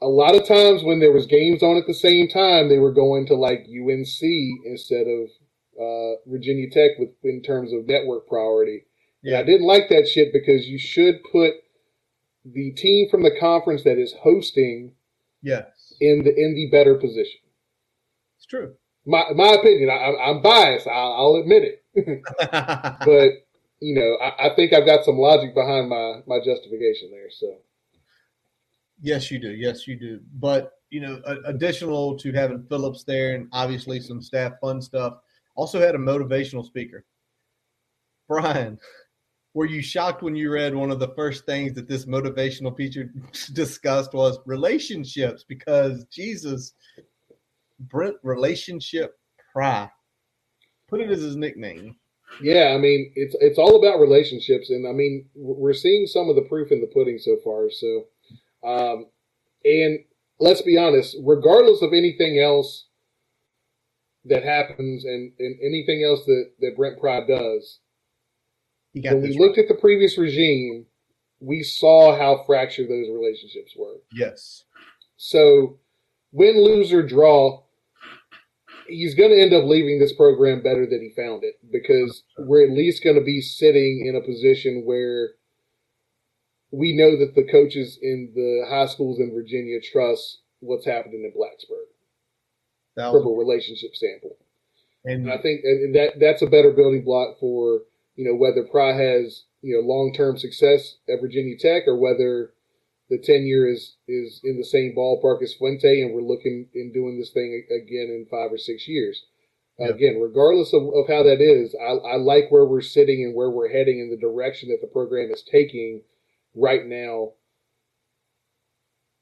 [0.00, 2.92] a lot of times when there was games on at the same time, they were
[2.92, 4.22] going to like UNC
[4.64, 5.28] instead of
[5.80, 8.84] uh, Virginia Tech with in terms of network priority.
[9.22, 11.54] Yeah, and I didn't like that shit because you should put
[12.44, 14.94] the team from the conference that is hosting
[15.42, 17.40] yes in the in the better position.
[18.36, 18.74] It's true.
[19.06, 19.90] My my opinion.
[19.90, 20.86] I, am biased.
[20.86, 21.84] I'll, I'll, admit it.
[22.38, 23.30] but
[23.80, 27.30] you know, I, I, think I've got some logic behind my my justification there.
[27.30, 27.56] So.
[29.00, 29.50] Yes, you do.
[29.50, 30.20] Yes, you do.
[30.34, 35.18] But you know, additional to having Phillips there, and obviously some staff fun stuff.
[35.58, 37.04] Also had a motivational speaker.
[38.28, 38.78] Brian,
[39.54, 43.10] were you shocked when you read one of the first things that this motivational feature
[43.54, 45.44] discussed was relationships?
[45.48, 46.74] Because Jesus,
[47.80, 49.18] Brent, relationship
[49.52, 49.90] pry.
[50.88, 51.96] Put it as his nickname.
[52.40, 56.36] Yeah, I mean it's it's all about relationships, and I mean we're seeing some of
[56.36, 57.68] the proof in the pudding so far.
[57.68, 58.04] So,
[58.62, 59.06] um,
[59.64, 59.98] and
[60.38, 62.87] let's be honest, regardless of anything else
[64.24, 67.80] that happens and, and anything else that that Brent Pry does,
[68.92, 70.86] when we looked at the previous regime,
[71.40, 73.96] we saw how fractured those relationships were.
[74.12, 74.64] Yes.
[75.16, 75.78] So,
[76.32, 77.62] win, lose, or draw,
[78.88, 82.64] he's going to end up leaving this program better than he found it because we're
[82.64, 85.30] at least going to be sitting in a position where
[86.70, 91.40] we know that the coaches in the high schools in Virginia trust what's happening in
[91.40, 91.87] Blacksburg
[93.12, 94.36] from a relationship standpoint.
[95.04, 95.62] And, and I think
[95.94, 97.82] that that's a better building block for
[98.18, 102.52] you know, whether Pry has, you know, long term success at Virginia Tech or whether
[103.08, 107.16] the tenure is is in the same ballpark as Fuente and we're looking in doing
[107.16, 109.24] this thing again in five or six years.
[109.78, 109.90] Yep.
[109.90, 113.50] Again, regardless of, of how that is, I, I like where we're sitting and where
[113.50, 116.02] we're heading in the direction that the program is taking
[116.56, 117.34] right now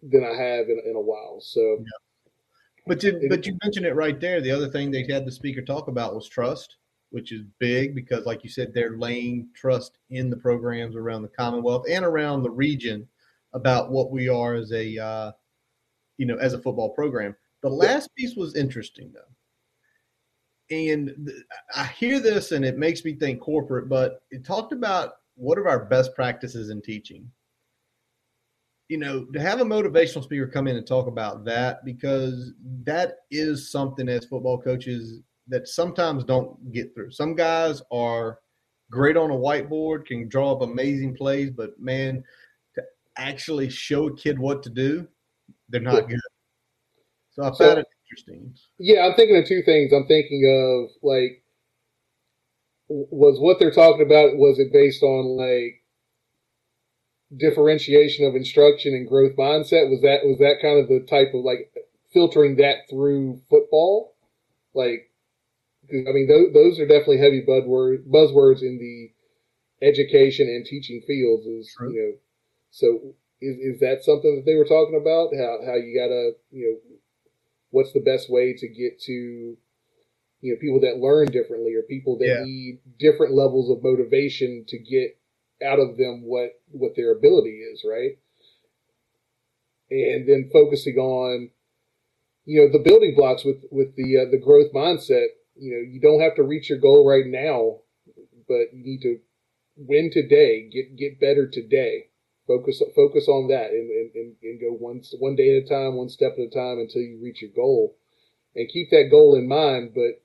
[0.00, 1.40] than I have in, in a while.
[1.42, 2.00] So, yep.
[2.86, 4.40] But you, but you mentioned it right there.
[4.40, 6.76] The other thing they had the speaker talk about was trust
[7.10, 11.28] which is big because, like you said, they're laying trust in the programs around the
[11.28, 13.06] Commonwealth and around the region
[13.54, 15.32] about what we are as a, uh,
[16.18, 17.34] you know, as a football program.
[17.62, 21.30] The last piece was interesting though, and
[21.74, 25.68] I hear this and it makes me think corporate, but it talked about what are
[25.68, 27.30] our best practices in teaching.
[28.88, 32.52] You know, to have a motivational speaker come in and talk about that because
[32.84, 37.10] that is something as football coaches that sometimes don't get through.
[37.10, 38.38] Some guys are
[38.90, 42.22] great on a whiteboard, can draw up amazing plays, but man,
[42.76, 42.82] to
[43.16, 45.06] actually show a kid what to do,
[45.68, 46.20] they're not good.
[47.32, 48.54] So I found so, it interesting.
[48.78, 49.92] Yeah, I'm thinking of two things.
[49.92, 51.42] I'm thinking of like,
[52.88, 54.36] was what they're talking about?
[54.36, 55.82] Was it based on like
[57.34, 59.90] differentiation of instruction and growth mindset?
[59.90, 61.72] Was that was that kind of the type of like
[62.12, 64.14] filtering that through football?
[64.74, 65.10] Like
[65.90, 69.12] I mean, those, those are definitely heavy buzzword, buzzwords in the
[69.86, 71.46] education and teaching fields.
[71.46, 71.92] Is True.
[71.92, 72.12] you know,
[72.70, 75.34] so is, is that something that they were talking about?
[75.36, 76.96] How how you gotta you know
[77.70, 79.56] what's the best way to get to
[80.40, 82.44] you know people that learn differently or people that Yeah.
[82.44, 85.18] need different levels of motivation to get
[85.64, 88.18] out of them what what their ability is right?
[89.90, 91.50] And then focusing on
[92.44, 96.00] you know the building blocks with with the uh, the growth mindset you know you
[96.00, 97.78] don't have to reach your goal right now
[98.48, 99.18] but you need to
[99.76, 102.06] win today get get better today.
[102.46, 106.08] Focus focus on that and, and, and, go one one day at a time one
[106.08, 107.96] step at a time until you reach your goal.
[108.54, 110.22] And keep that goal in mind but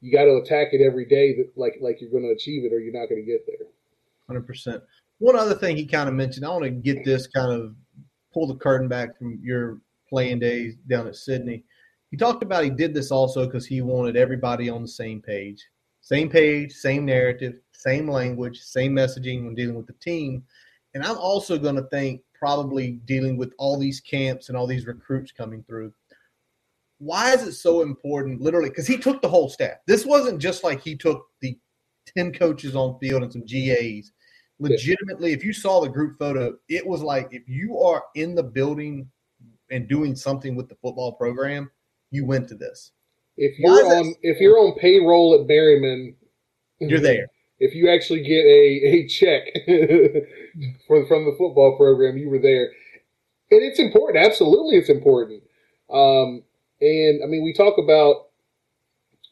[0.00, 2.74] you got to attack it every day that like like you're going to achieve it
[2.74, 3.68] or you're not going to get there
[4.26, 4.82] Hundred percent.
[5.18, 7.74] One other thing he kind of mentioned, I want to get this kind of
[8.32, 11.64] pull the curtain back from your playing days down at Sydney.
[12.10, 15.64] He talked about he did this also because he wanted everybody on the same page,
[16.00, 20.44] same page, same narrative, same language, same messaging when dealing with the team.
[20.94, 24.86] And I'm also going to think probably dealing with all these camps and all these
[24.86, 25.92] recruits coming through.
[26.98, 28.40] Why is it so important?
[28.40, 29.78] Literally, because he took the whole staff.
[29.86, 31.56] This wasn't just like he took the
[32.16, 34.12] 10 coaches on field and some GAs.
[34.58, 38.42] Legitimately, if you saw the group photo, it was like if you are in the
[38.42, 39.08] building
[39.70, 41.70] and doing something with the football program,
[42.10, 42.92] you went to this.
[43.36, 46.14] if you're on if you're on payroll at Merryman
[46.88, 47.28] You're there.
[47.60, 49.44] if you actually get a, a check
[50.88, 52.72] for, from the football program, you were there.
[53.52, 54.24] And it's important.
[54.24, 55.42] Absolutely, it's important.
[55.92, 56.42] Um,
[56.80, 58.30] and I mean, we talk about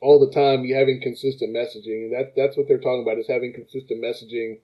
[0.01, 3.29] all the time you having consistent messaging, and that that's what they're talking about is
[3.29, 4.59] having consistent messaging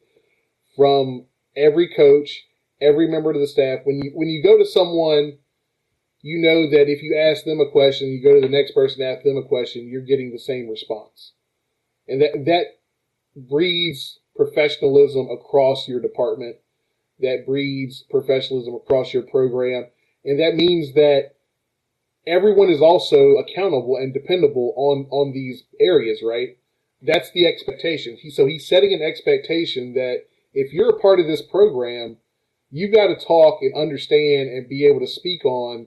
[0.76, 2.44] from every coach,
[2.80, 3.80] every member of the staff.
[3.84, 5.38] When you when you go to someone,
[6.22, 9.02] you know that if you ask them a question, you go to the next person,
[9.02, 11.32] ask them a question, you're getting the same response,
[12.08, 12.66] and that that
[13.36, 16.56] breeds professionalism across your department.
[17.20, 19.86] That breeds professionalism across your program,
[20.24, 21.35] and that means that
[22.26, 26.58] everyone is also accountable and dependable on on these areas, right?
[27.02, 28.16] That's the expectation.
[28.20, 32.16] He, so he's setting an expectation that if you're a part of this program,
[32.70, 35.86] you've got to talk and understand and be able to speak on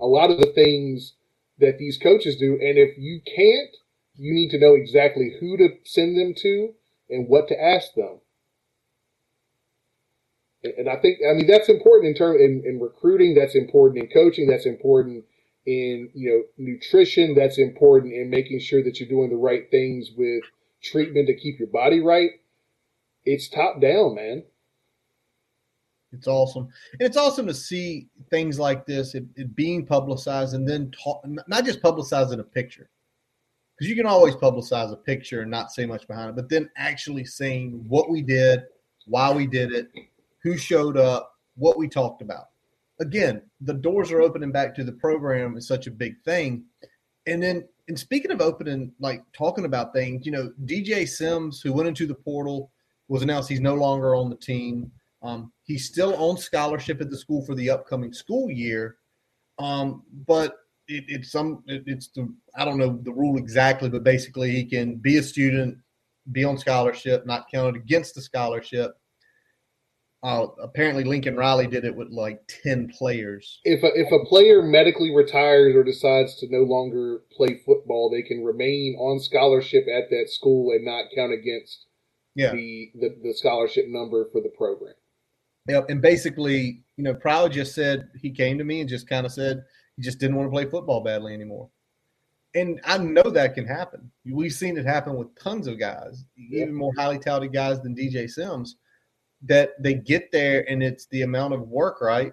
[0.00, 1.14] a lot of the things
[1.58, 2.54] that these coaches do.
[2.54, 3.76] And if you can't,
[4.14, 6.74] you need to know exactly who to send them to
[7.08, 8.20] and what to ask them.
[10.62, 13.34] And- I think, I mean, that's important in term in, in recruiting.
[13.34, 14.48] That's important in coaching.
[14.48, 15.24] That's important
[15.66, 17.34] in you know nutrition.
[17.34, 20.42] That's important in making sure that you're doing the right things with
[20.82, 22.30] treatment to keep your body right.
[23.24, 24.44] It's top down, man.
[26.12, 26.68] It's awesome.
[26.92, 31.22] And it's awesome to see things like this, it, it being publicized and then talk,
[31.46, 32.88] not just publicizing a picture.
[33.76, 36.70] Because you can always publicize a picture and not say much behind it, but then
[36.76, 38.62] actually seeing what we did,
[39.06, 39.90] why we did it,
[40.42, 42.46] who showed up, what we talked about.
[43.00, 46.64] Again, the doors are opening back to the program is such a big thing.
[47.26, 51.72] And then, and speaking of opening, like talking about things, you know, DJ Sims, who
[51.72, 52.70] went into the portal,
[53.08, 54.90] was announced he's no longer on the team.
[55.22, 58.96] Um, he's still on scholarship at the school for the upcoming school year,
[59.58, 60.56] um, but
[60.88, 64.64] it, it's some it, it's the I don't know the rule exactly, but basically he
[64.64, 65.78] can be a student,
[66.32, 68.96] be on scholarship, not counted against the scholarship.
[70.26, 73.60] Uh, apparently, Lincoln Riley did it with like ten players.
[73.62, 78.22] If a, if a player medically retires or decides to no longer play football, they
[78.22, 81.86] can remain on scholarship at that school and not count against
[82.34, 84.94] Yeah, the, the, the scholarship number for the program.
[85.68, 85.90] Yep.
[85.90, 89.32] And basically, you know, Pry just said he came to me and just kind of
[89.32, 89.62] said
[89.94, 91.70] he just didn't want to play football badly anymore.
[92.56, 94.10] And I know that can happen.
[94.24, 98.28] We've seen it happen with tons of guys, even more highly touted guys than DJ
[98.28, 98.74] Sims,
[99.42, 102.32] that they get there and it's the amount of work, right,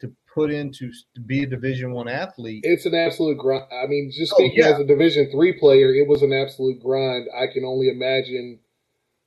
[0.00, 2.60] to put into to be a Division One athlete.
[2.64, 3.64] It's an absolute grind.
[3.72, 4.68] I mean, just Oh, yeah.
[4.68, 7.28] as a Division three player, it was an absolute grind.
[7.36, 8.60] I can only imagine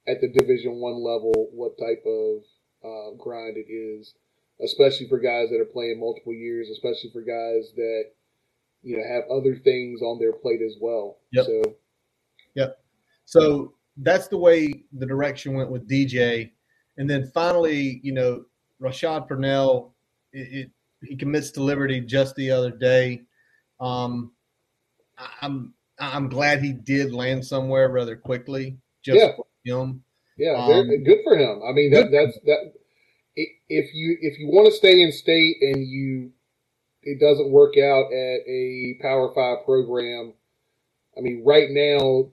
[0.08, 2.42] at the Division one level what type of
[2.84, 4.16] uh, grind it is,
[4.64, 8.06] especially for guys that are playing multiple years, especially for guys that
[8.82, 11.18] you know have other things on their plate as well.
[11.32, 11.46] Yep.
[11.46, 11.62] So
[13.26, 16.52] So that's the way the direction went with DJ.
[16.98, 18.46] And then finally, you know,
[18.82, 19.94] Rashad Purnell,
[20.34, 20.72] it, it,
[21.04, 23.22] he commits to Liberty just the other day.
[23.80, 24.32] Um,
[25.42, 29.34] I'm I'm glad he did land somewhere rather quickly, just Yeah.
[29.36, 30.04] for him.
[30.38, 31.62] yeah, Um, good for him.
[31.68, 32.74] I mean, that, that's that.
[33.36, 36.32] If you if you want to stay in state and you
[37.04, 40.34] it doesn't work out at a Power Five program,
[41.18, 42.32] I mean, right now,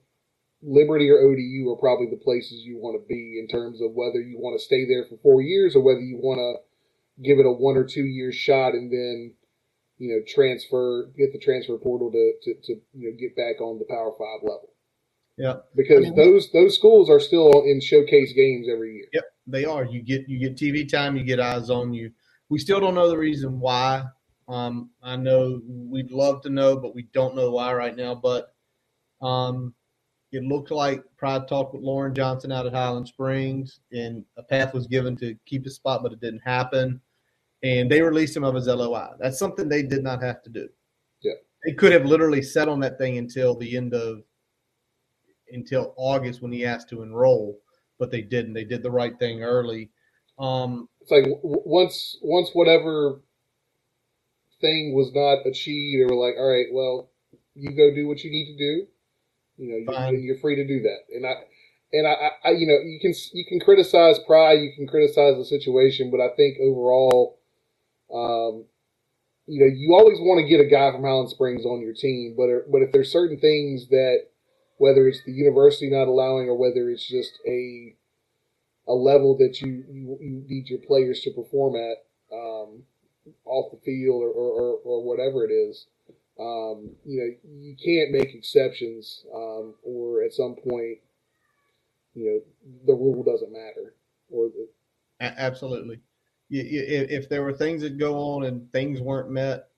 [0.63, 4.21] Liberty or ODU are probably the places you want to be in terms of whether
[4.21, 7.47] you want to stay there for four years or whether you want to give it
[7.47, 9.35] a one or two year shot and then
[9.99, 13.79] you know, transfer, get the transfer portal to, to, to you know, get back on
[13.79, 14.71] the Power Five level.
[15.37, 19.07] Yeah, because I mean, those those schools are still in showcase games every year.
[19.13, 19.85] Yep, they are.
[19.85, 22.11] You get you get TV time, you get eyes on you.
[22.49, 24.05] We still don't know the reason why.
[24.49, 28.15] Um, I know we'd love to know, but we don't know why right now.
[28.15, 28.53] But
[29.21, 29.75] um,
[30.33, 34.75] it looked like Pry talked with Loren Johnson out at Highland Springs, and a path
[34.75, 37.01] was given to keep his spot, but it didn't happen.
[37.63, 39.09] And they released him of his LOI.
[39.19, 40.69] That's something they did not have to do.
[41.23, 41.33] Yeah,
[41.65, 44.23] they could have literally sat on that thing until the end of
[45.51, 47.59] until August when he asked to enroll,
[47.99, 48.53] but they didn't.
[48.53, 49.91] They did the right thing early.
[50.39, 53.23] Um, it's like once once whatever
[54.61, 57.11] thing was not achieved, they were like, all right, well,
[57.55, 58.87] you go do what you need to do.
[59.59, 61.15] You know, you're, you're free to do that.
[61.15, 61.35] And I
[61.93, 65.45] and I, I, you know, you can you can criticize Pry, you can criticize the
[65.45, 67.39] situation, but I think overall,
[68.13, 68.65] um,
[69.47, 72.35] you know, you always want to get a guy from Highland Springs on your team,
[72.37, 74.29] but but if there's certain things that
[74.77, 77.97] whether it's the university not allowing or whether it's just a
[78.87, 81.99] a level that you, you, you need your players to perform at
[82.33, 82.83] um,
[83.45, 85.87] off the field or, or, or, whatever it is.
[86.39, 90.99] Um, you know, you can't make exceptions, um, or at some point,
[92.15, 92.41] you know,
[92.87, 93.95] the rule doesn't matter.
[94.31, 94.69] Or the,
[95.21, 96.01] absolutely,
[96.51, 99.69] if there were things that go on and things weren't met,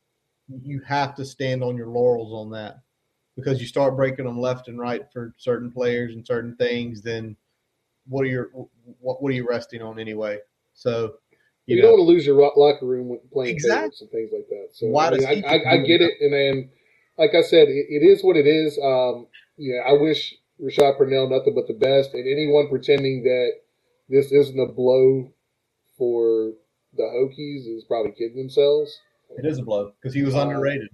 [0.63, 2.81] you have to stand on your laurels on that
[3.37, 7.37] because you start breaking them left and right for certain players and certain things, then
[8.07, 8.51] what are your
[9.01, 10.39] what what are you resting on anyway?
[10.75, 11.15] So
[11.71, 13.97] you, you know, don't want to lose your locker room when playing exactly.
[14.01, 14.69] and things like that.
[14.73, 16.71] So Why I, mean, I, I, I, get it, and then
[17.17, 18.79] like I said, it, it is what it is.
[18.83, 23.53] Um, yeah, I wish Rashad Purnell nothing but the best, and anyone pretending that
[24.09, 25.33] this isn't a blow
[25.97, 26.53] for
[26.97, 28.99] the Hokies is probably kidding themselves.
[29.39, 30.89] It is a blow because he was um, underrated.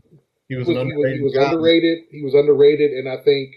[0.49, 1.19] He was, was, underrated.
[1.19, 1.99] He was, he was underrated.
[2.11, 3.55] He was underrated, and I think,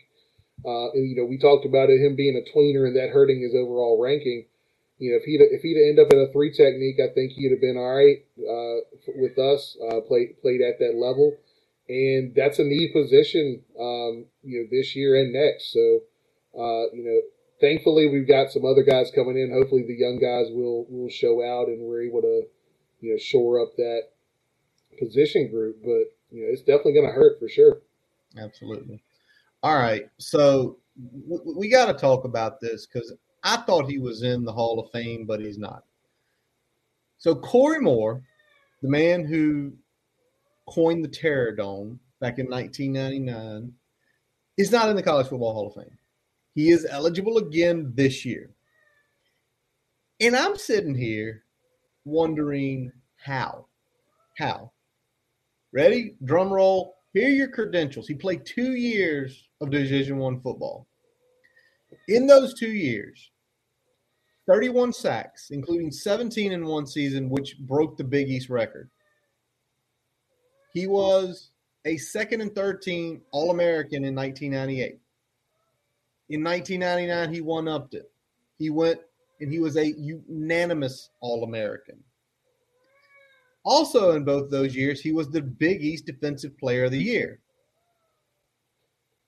[0.66, 3.42] uh, and, you know, we talked about it, him being a tweener and that hurting
[3.42, 4.46] his overall ranking.
[5.00, 7.52] You know, if he'd if he'd end up in a three technique, I think he'd
[7.52, 8.84] have been all right uh,
[9.16, 9.78] with us.
[9.82, 11.38] Uh, played played at that level,
[11.88, 13.62] and that's a need position.
[13.80, 15.72] Um, you know, this year and next.
[15.72, 16.02] So,
[16.54, 17.20] uh, you know,
[17.62, 19.52] thankfully we've got some other guys coming in.
[19.54, 22.44] Hopefully, the young guys will will show out, and we're able to,
[23.00, 24.02] you know, shore up that
[25.00, 25.78] position group.
[25.82, 27.82] But you know, it's definitely going to hurt for sure.
[28.38, 29.02] Absolutely.
[29.64, 30.10] All right.
[30.20, 30.78] So
[31.28, 33.14] w- we got to talk about this because
[33.44, 35.84] I thought he was in the Hall of Fame, but he's not.
[37.18, 38.22] So Corey Moore,
[38.82, 39.74] the man who
[40.68, 43.74] coined the Terror Dome back in 1999,
[44.58, 45.98] is not in the College Football Hall of Fame.
[46.56, 48.52] He is eligible again this year.
[50.20, 51.44] And I'm sitting here
[52.04, 53.68] wondering how.
[54.38, 54.72] How?
[55.72, 56.16] Ready?
[56.26, 56.96] Drum roll.
[57.14, 58.08] Here are your credentials.
[58.08, 60.89] He played two years of Division One football.
[62.08, 63.32] In those two years,
[64.48, 68.90] 31 sacks, including 17 in one season, which broke the Big East record.
[70.74, 71.52] He was
[71.86, 75.00] a second and third team All American in 1998.
[76.30, 78.12] In 1999, he one upped it.
[78.58, 79.00] He went
[79.40, 82.04] and he was a unanimous All American.
[83.64, 87.40] Also, in both those years, he was the Big East Defensive Player of the Year.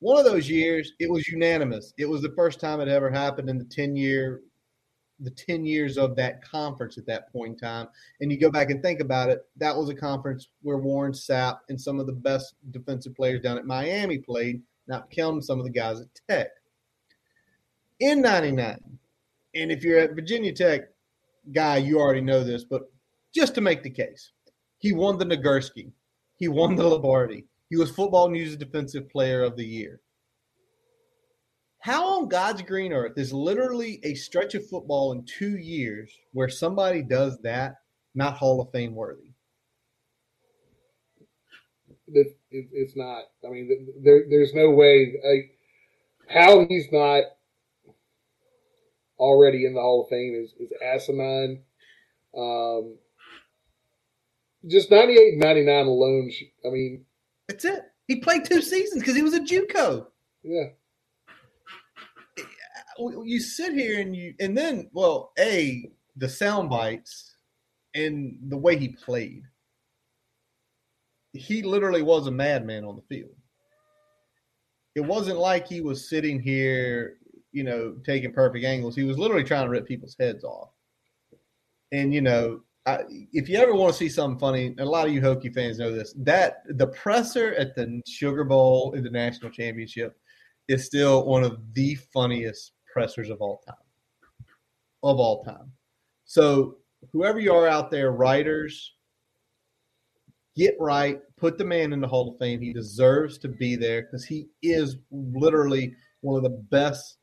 [0.01, 1.93] One of those years, it was unanimous.
[1.97, 4.41] It was the first time it ever happened in the 10 year
[5.21, 7.87] the 10 years of that conference at that point in time.
[8.19, 11.59] And you go back and think about it, that was a conference where Warren Sapp
[11.69, 15.65] and some of the best defensive players down at Miami played, not counting some of
[15.65, 16.47] the guys at Tech.
[17.99, 18.79] In 99,
[19.53, 20.89] and if you're at Virginia Tech,
[21.51, 22.91] guy, you already know this, but
[23.33, 24.31] just to make the case.
[24.79, 25.91] He won the Nagurski.
[26.37, 27.45] He won the Lombardi.
[27.71, 30.01] He was Football News Defensive Player of the Year.
[31.79, 36.49] How on God's green earth is literally a stretch of football in two years where
[36.49, 37.75] somebody does that
[38.13, 39.31] not Hall of Fame worthy?
[42.09, 43.23] It, it, it's not.
[43.45, 45.15] I mean, there, there's no way.
[45.23, 45.57] Like,
[46.27, 47.23] how he's not
[49.17, 51.61] already in the Hall of Fame is, is asinine.
[52.37, 52.97] Um,
[54.67, 56.31] just 98 99 alone.
[56.65, 57.05] I mean,
[57.51, 57.83] that's it.
[58.07, 60.05] He played two seasons because he was a JUCO.
[60.43, 60.69] Yeah.
[62.99, 67.35] Uh, you sit here and you, and then, well, a the sound bites
[67.93, 69.43] and the way he played.
[71.33, 73.35] He literally was a madman on the field.
[74.95, 77.17] It wasn't like he was sitting here,
[77.53, 78.95] you know, taking perfect angles.
[78.95, 80.69] He was literally trying to rip people's heads off.
[81.93, 85.21] And you know, If you ever want to see something funny, a lot of you
[85.21, 86.13] Hokie fans know this.
[86.17, 90.17] That the presser at the Sugar Bowl in the national championship
[90.67, 93.75] is still one of the funniest pressers of all time.
[95.03, 95.71] Of all time.
[96.25, 96.77] So
[97.11, 98.93] whoever you are out there, writers,
[100.55, 102.61] get right, put the man in the Hall of Fame.
[102.61, 107.17] He deserves to be there because he is literally one of the best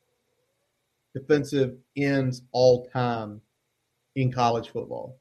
[1.14, 3.40] defensive ends all time
[4.14, 5.18] in college football.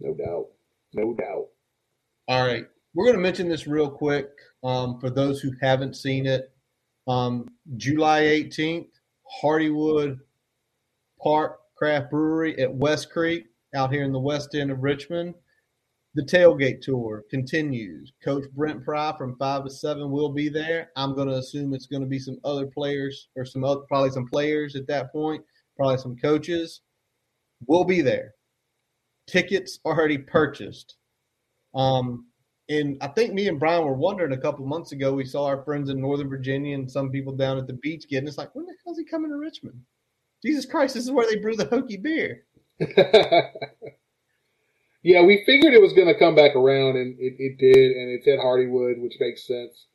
[0.00, 0.46] No doubt.
[0.92, 1.46] No doubt.
[2.28, 2.66] All right.
[2.94, 4.28] We're going to mention this real quick
[4.62, 6.52] um, for those who haven't seen it.
[7.08, 8.88] Um, July 18th,
[9.42, 10.18] Hardywood
[11.22, 15.34] Park Craft Brewery at West Creek out here in the west end of Richmond.
[16.14, 18.12] The tailgate tour continues.
[18.22, 20.90] Coach Brent Pry from five to seven will be there.
[20.94, 24.10] I'm going to assume it's going to be some other players or some other, probably
[24.10, 25.42] some players at that point,
[25.76, 26.82] probably some coaches.
[27.66, 28.33] We'll be there.
[29.26, 30.96] Tickets already purchased.
[31.74, 32.26] Um,
[32.68, 35.12] and I think me and Brian were wondering a couple months ago.
[35.12, 38.26] We saw our friends in Northern Virginia and some people down at the beach getting.
[38.26, 39.80] It's like, when the hell's he coming to Richmond?
[40.44, 42.44] Jesus Christ, this is where they brew the hokey beer.
[45.02, 48.10] yeah, we figured it was going to come back around, and it, it did, and
[48.10, 49.86] it's at Hardywood, which makes sense.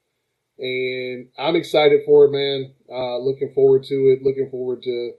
[0.59, 2.73] And I'm excited for it, man.
[2.91, 4.23] Uh, looking forward to it.
[4.23, 5.13] Looking forward to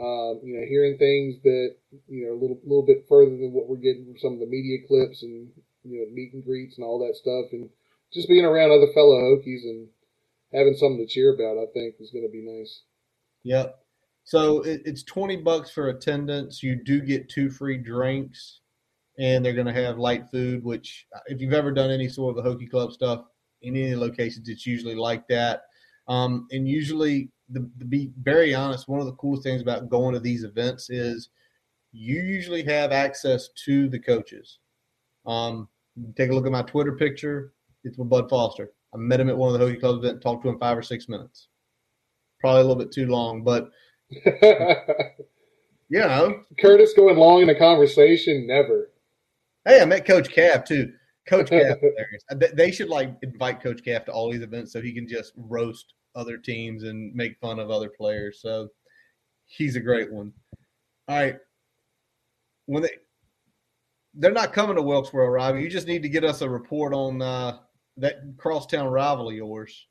[0.00, 1.76] um, you know hearing things that
[2.08, 4.46] you know a little little bit further than what we're getting from some of the
[4.46, 5.48] media clips and
[5.84, 7.68] you know meet and greets and all that stuff, and
[8.12, 9.88] just being around other fellow Hokies and
[10.52, 11.60] having something to cheer about.
[11.60, 12.82] I think is going to be nice.
[13.44, 13.76] Yep.
[14.24, 16.62] So it, it's twenty bucks for attendance.
[16.62, 18.60] You do get two free drinks,
[19.18, 20.64] and they're going to have light food.
[20.64, 23.24] Which, if you've ever done any sort of the Hokie Club stuff
[23.60, 25.64] in any locations, it's usually like that.
[26.08, 30.14] Um, and usually, the, to be very honest, one of the coolest things about going
[30.14, 31.30] to these events is
[31.92, 34.58] you usually have access to the coaches.
[35.26, 35.68] Um,
[36.16, 37.52] take a look at my Twitter picture.
[37.84, 38.70] It's with Bud Foster.
[38.94, 40.82] I met him at one of the Hokie Club events, talked to him five or
[40.82, 41.48] six minutes.
[42.40, 43.70] Probably a little bit too long, but
[44.10, 48.90] you know, Curtis going long in a conversation, never.
[49.64, 50.92] Hey, I met Coach Calf too.
[51.28, 51.78] Coach Calf,
[52.54, 55.94] they should like invite Coach Calf to all these events so he can just roast
[56.14, 58.40] other teams and make fun of other players.
[58.40, 58.68] So
[59.46, 60.32] he's a great one.
[61.08, 61.36] All right,
[62.66, 62.90] when they
[64.14, 65.62] they're not coming to Wilkesboro, Robbie.
[65.62, 67.58] You just need to get us a report on uh,
[67.96, 69.86] that crosstown rival of yours.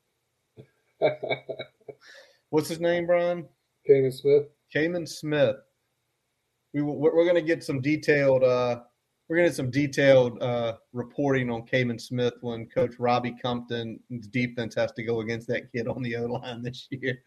[2.50, 3.48] What's his name, Brian?
[3.88, 4.44] Kaman Smith.
[4.74, 5.56] Kaman Smith.
[6.74, 8.44] We we're going to get some detailed.
[8.44, 8.82] Uh,
[9.30, 14.28] we're going to get some detailed uh, reporting on Kaman Smith when Coach Robbie Compton's
[14.32, 17.22] defense has to go against that kid on the O line this year.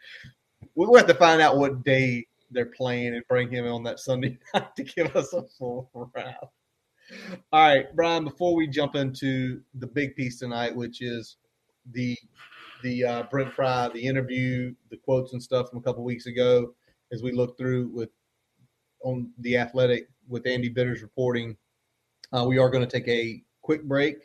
[0.74, 4.36] We'll have to find out what day they're playing and bring him on that Sunday
[4.54, 6.36] night to give us a full round.
[7.52, 8.24] All right, Brian.
[8.24, 11.36] Before we jump into the big piece tonight, which is
[11.92, 12.16] the
[12.82, 16.74] the uh, Brent Pry, the interview, the quotes and stuff from a couple weeks ago,
[17.12, 18.10] as we look through with
[19.04, 21.56] on the athletic with Andy Bitters reporting,
[22.32, 24.16] uh, we are going to take a quick break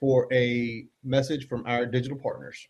[0.00, 2.66] for a message from our digital partners.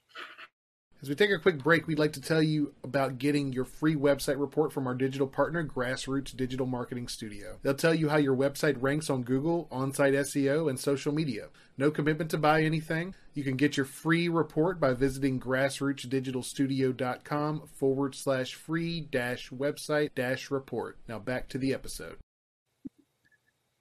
[1.04, 3.94] As we take a quick break, we'd like to tell you about getting your free
[3.94, 7.58] website report from our digital partner, Grassroots Digital Marketing Studio.
[7.62, 11.48] They'll tell you how your website ranks on Google, on site SEO, and social media.
[11.76, 13.14] No commitment to buy anything.
[13.34, 20.50] You can get your free report by visiting grassrootsdigitalstudio.com forward slash free dash website dash
[20.50, 20.96] report.
[21.06, 22.16] Now back to the episode.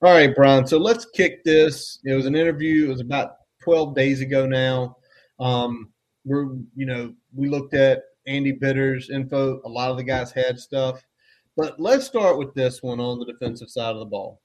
[0.03, 0.67] All right, Brian.
[0.67, 1.99] So let's kick this.
[2.03, 2.87] It was an interview.
[2.87, 4.97] It was about 12 days ago now.
[5.39, 5.93] Um,
[6.25, 9.61] we're you know we looked at Andy Bitter's info.
[9.63, 11.01] A lot of the guys had stuff,
[11.55, 14.41] but let's start with this one on the defensive side of the ball.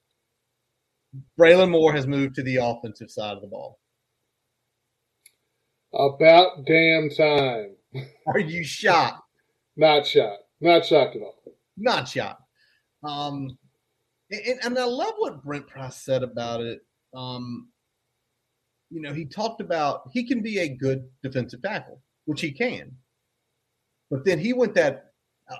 [1.36, 3.80] Braelon Moore has moved to the offensive side of the ball.
[5.92, 7.74] About damn time.
[8.28, 9.24] Are you shocked?
[9.76, 10.44] Not shocked.
[10.60, 11.42] Not shocked at all.
[11.76, 12.42] Not shocked.
[13.02, 13.57] Um,
[14.30, 16.80] and, and I love what Brent Pry said about it.
[17.14, 17.68] Um,
[18.90, 22.92] you know, he talked about he can be a good defensive tackle, which he can.
[24.10, 25.12] But then he went that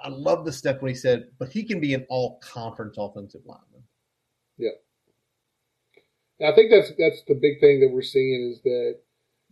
[0.05, 3.41] I love the step when he said, but he can be an all conference offensive
[3.47, 3.83] lineman.
[4.59, 4.71] Yeah.
[6.47, 8.99] I think that's that's the big thing that we're seeing is that,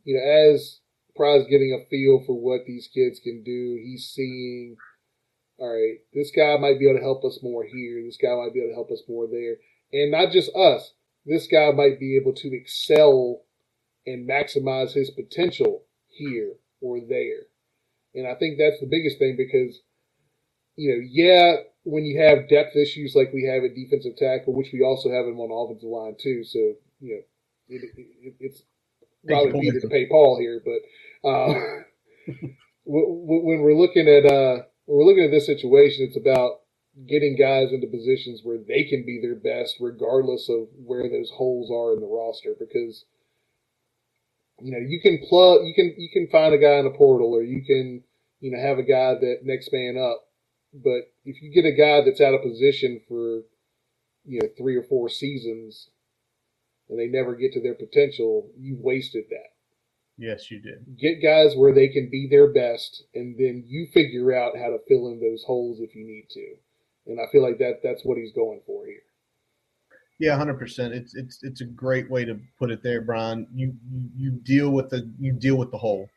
[0.04, 0.80] you know, as
[1.16, 4.76] Pry's getting a feel for what these kids can do, he's seeing,
[5.58, 8.52] all right, this guy might be able to help us more here, this guy might
[8.52, 9.56] be able to help us more there.
[9.92, 10.92] And not just us,
[11.24, 13.42] this guy might be able to excel
[14.06, 17.46] and maximize his potential here or there.
[18.14, 19.80] And I think that's the biggest thing because,
[20.76, 24.70] you know, yeah, when you have depth issues like we have at defensive tackle, which
[24.72, 26.42] we also have them on offensive line too.
[26.44, 26.58] So
[27.00, 27.22] you know,
[27.68, 28.62] it, it, it's
[29.26, 31.54] probably needed to pay Paul here, but uh,
[32.84, 36.60] when we're looking at uh, when we're looking at this situation, it's about
[37.06, 41.70] getting guys into positions where they can be their best, regardless of where those holes
[41.70, 42.54] are in the roster.
[42.58, 43.04] Because
[44.60, 47.34] you know you can plug, you can you can find a guy in a portal,
[47.34, 48.02] or you can
[48.40, 50.22] you know have a guy that next man up.
[50.72, 53.42] But if you get a guy that's out of position for
[54.24, 55.90] you know three or four seasons,
[56.88, 59.55] and they never get to their potential, you've wasted that.
[60.18, 60.84] Yes, you did.
[60.98, 64.78] Get guys where they can be their best, and then you figure out how to
[64.88, 66.54] fill in those holes if you need to.
[67.06, 69.02] And I feel like that that's what he's going for here.
[70.18, 70.94] Yeah, hundred percent.
[70.94, 73.46] It's it's it's a great way to put it there, Brian.
[73.54, 73.74] You
[74.16, 76.08] you deal with the you deal with the hole.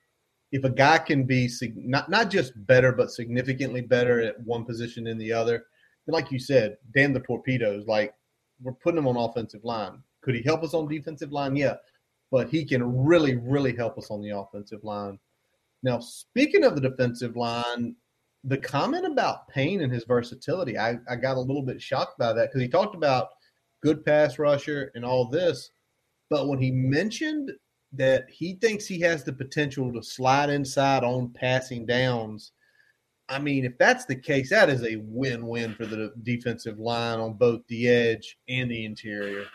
[0.51, 5.03] If a guy can be not not just better, but significantly better at one position
[5.03, 5.65] than the other,
[6.05, 7.85] then like you said, damn the torpedoes.
[7.85, 8.13] Like
[8.61, 10.01] we're putting him on offensive line.
[10.21, 11.57] Could he help us on defensive line?
[11.57, 11.75] Yeah,
[12.31, 15.19] but he can really really help us on the offensive line.
[15.83, 17.95] Now, speaking of the defensive line,
[18.43, 22.33] the comment about Payne and his versatility, I, I got a little bit shocked by
[22.33, 23.29] that because he talked about
[23.81, 25.71] good pass rusher and all this.
[26.29, 27.51] But when he mentioned
[27.93, 32.51] that he thinks he has the potential to slide inside on passing downs,
[33.29, 37.19] I mean, if that's the case, that is a win win for the defensive line
[37.19, 39.45] on both the edge and the interior.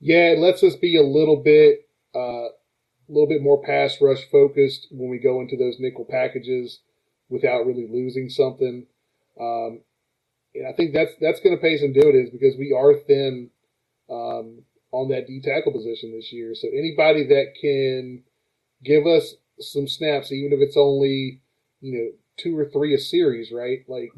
[0.00, 1.88] Yeah, it lets us be a little bit.
[2.14, 2.48] Uh,
[3.08, 6.80] a little bit more pass rush focused when we go into those nickel packages
[7.28, 8.86] without really losing something.
[9.40, 9.80] Um,
[10.54, 13.50] and I think that's that's going to pay some dividends because we are thin
[14.10, 16.54] um, on that D tackle position this year.
[16.54, 18.24] So anybody that can
[18.84, 21.42] give us some snaps, even if it's only
[21.80, 23.80] you know two or three a series, right?
[23.88, 24.12] Like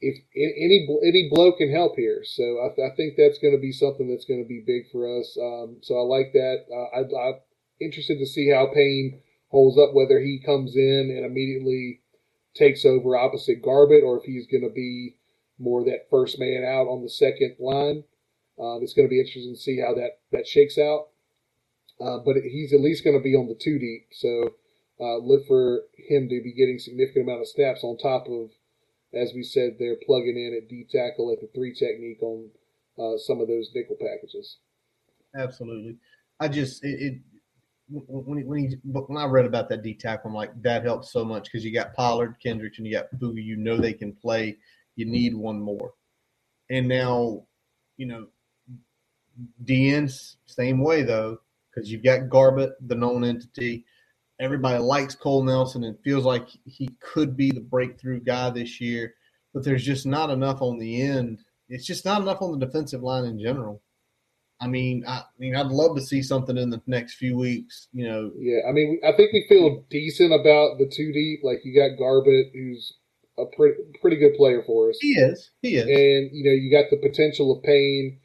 [0.00, 3.72] if any any blow can help here, so I, I think that's going to be
[3.72, 5.36] something that's going to be big for us.
[5.40, 6.64] Um, so I like that.
[6.70, 7.40] Uh, I, I'm
[7.80, 12.00] interested to see how Payne holds up, whether he comes in and immediately
[12.54, 15.16] takes over opposite Garbutt or if he's going to be
[15.58, 18.04] more that first man out on the second line.
[18.58, 21.08] Um, it's going to be interesting to see how that, that shakes out.
[22.00, 24.08] Uh, but he's at least going to be on the two deep.
[24.12, 24.54] So
[25.00, 28.50] uh, look for him to be getting significant amount of snaps on top of,
[29.16, 32.48] as we said, they're plugging in at D tackle at the three technique on
[32.98, 34.58] uh, some of those nickel packages.
[35.36, 35.96] Absolutely.
[36.40, 37.18] I just, it, it
[37.88, 41.12] when he, when he when I read about that D tackle, I'm like that helps
[41.12, 43.40] so much because you got Pollard, Kendricks, and you got Fuga.
[43.40, 44.56] You know they can play.
[44.96, 45.92] You need one more,
[46.68, 47.44] and now
[47.96, 48.26] you know
[49.64, 51.38] DN's same way though
[51.70, 53.84] because you've got Garbutt, the known entity.
[54.38, 59.14] Everybody likes Cole Nelson and feels like he could be the breakthrough guy this year,
[59.54, 61.38] but there's just not enough on the end.
[61.68, 63.82] It's just not enough on the defensive line in general.
[64.60, 67.88] I mean, I, I, mean, I'd love to see something in the next few weeks.
[67.92, 68.30] You know.
[68.38, 71.40] Yeah, I mean, I think we feel decent about the two deep.
[71.42, 72.94] Like you got Garbutt, who's
[73.38, 74.98] a pretty pretty good player for us.
[75.00, 75.50] He is.
[75.62, 75.84] He is.
[75.84, 78.18] And you know, you got the potential of Payne.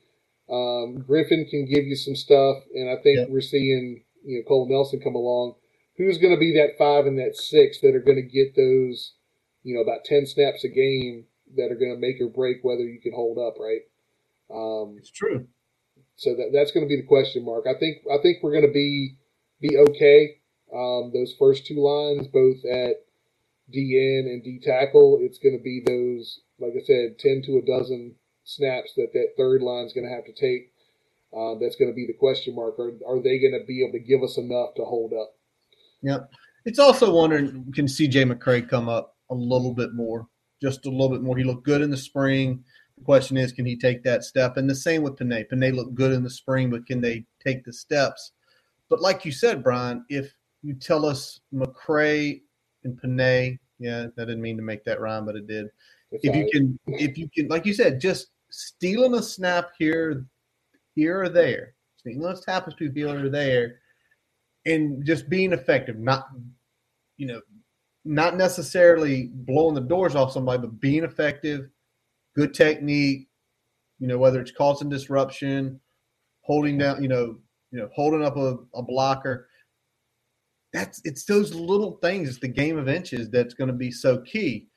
[0.49, 3.29] Um, Griffin can give you some stuff, and I think yep.
[3.29, 5.55] we're seeing you know Cole Nelson come along.
[6.01, 9.13] Who's going to be that five and that six that are going to get those,
[9.61, 11.25] you know, about ten snaps a game
[11.55, 13.81] that are going to make or break whether you can hold up, right?
[14.51, 15.47] Um, it's true.
[16.15, 17.65] So that that's going to be the question mark.
[17.67, 19.17] I think I think we're going to be
[19.61, 20.37] be okay.
[20.73, 23.05] Um, those first two lines, both at
[23.71, 27.65] DN and D tackle, it's going to be those, like I said, ten to a
[27.65, 30.73] dozen snaps that that third line is going to have to take.
[31.31, 32.79] Uh, that's going to be the question mark.
[32.79, 35.35] Are are they going to be able to give us enough to hold up?
[36.03, 36.31] Yep.
[36.65, 40.27] It's also wondering can CJ McCray come up a little bit more,
[40.61, 41.37] just a little bit more.
[41.37, 42.63] He looked good in the spring.
[42.97, 44.57] The question is, can he take that step?
[44.57, 45.49] And the same with Penei.
[45.49, 48.33] Penei looked good in the spring, but can they take the steps?
[48.89, 52.41] But like you said, Brian, if you tell us McCray
[52.83, 55.67] and Penei, yeah, I didn't mean to make that rhyme, but it did.
[56.11, 56.51] It's if you right.
[56.51, 60.25] can, if you can, like you said, just stealing a snap here,
[60.93, 63.79] here or there, stealing a tapestry here or there,
[64.65, 66.27] and just being effective, not,
[67.17, 67.41] you know,
[68.03, 71.69] not necessarily blowing the doors off somebody, but being effective
[72.35, 73.27] good technique,
[73.99, 75.79] you know, whether it's causing disruption,
[76.41, 77.37] holding down, you know,
[77.71, 79.47] you know, holding up a, a blocker.
[80.73, 84.19] That's it's those little things, it's the game of inches that's going to be so
[84.21, 84.67] key.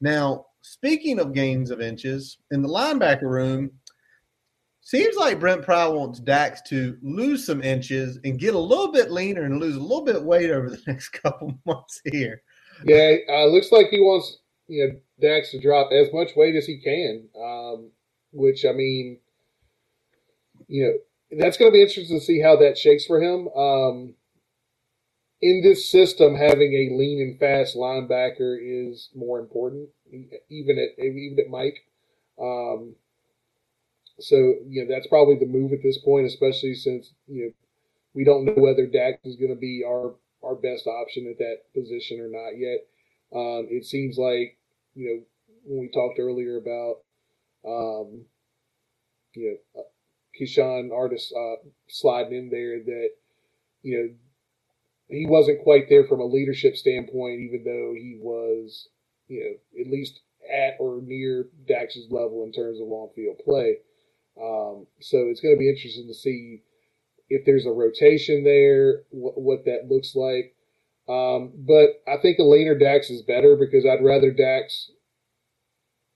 [0.00, 3.70] Now, speaking of games of inches, in the linebacker room,
[4.84, 9.10] seems like Brent Pry wants Dax to lose some inches and get a little bit
[9.10, 12.42] leaner and lose a little bit weight over the next couple months here.
[12.84, 16.66] Yeah, uh, looks like he wants you know Dax to drop as much weight as
[16.66, 17.28] he can.
[17.40, 17.90] Um,
[18.32, 19.18] which I mean,
[20.66, 23.48] you know, that's going to be interesting to see how that shakes for him.
[23.48, 24.14] Um,
[25.40, 29.88] in this system, having a lean and fast linebacker is more important,
[30.50, 31.78] even at even at Mike.
[32.40, 32.96] Um,
[34.20, 34.36] so
[34.68, 37.50] you know that's probably the move at this point, especially since you know
[38.14, 41.58] we don't know whether Dax is going to be our our best option at that
[41.74, 42.86] position or not yet.
[43.34, 44.58] Um, it seems like
[44.94, 45.22] you know
[45.64, 46.96] when we talked earlier about
[47.66, 48.24] um,
[49.34, 49.84] you know uh,
[50.40, 53.08] Keshawn Artis uh, sliding in there that
[53.82, 54.14] you know
[55.08, 58.88] he wasn't quite there from a leadership standpoint, even though he was
[59.28, 60.20] you know at least
[60.52, 63.78] at or near Dax's level in terms of on field play.
[64.40, 66.62] Um, so it's going to be interesting to see
[67.28, 70.54] if there's a rotation there, what, what that looks like.
[71.08, 74.90] Um, but I think a leaner Dax is better because I'd rather Dax.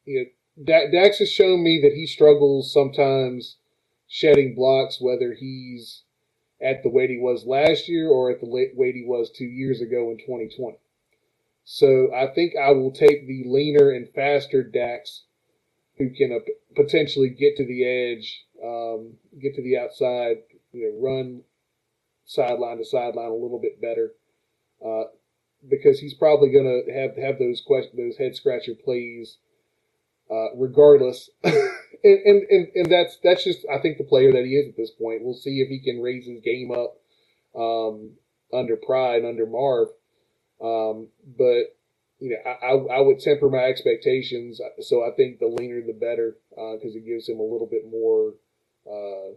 [0.05, 0.27] You
[0.65, 3.57] know, Dax has shown me that he struggles sometimes
[4.07, 6.03] shedding blocks, whether he's
[6.61, 9.81] at the weight he was last year or at the weight he was two years
[9.81, 10.79] ago in 2020.
[11.65, 15.25] So I think I will take the leaner and faster Dax
[15.99, 16.45] who can uh,
[16.77, 20.39] potentially get to the edge, um, get to the outside,
[20.73, 21.43] you know, run
[22.27, 24.13] sideline to sideline a little bit better,
[24.85, 25.05] uh,
[25.69, 29.39] because he's probably going to have have those question, those head scratcher plays,
[30.31, 31.31] uh, regardless.
[31.45, 31.63] and,
[32.05, 34.91] and, and and that's that's just I think the player that he is at this
[34.91, 35.23] point.
[35.25, 36.97] We'll see if he can raise his game up
[37.59, 38.13] um,
[38.53, 39.89] under Pry, under Marve.
[40.63, 41.77] Um, but
[42.21, 44.61] you know, I, I would temper my expectations.
[44.81, 47.85] So I think the leaner the better because uh, it gives him a little bit
[47.91, 48.35] more
[48.91, 49.35] uh,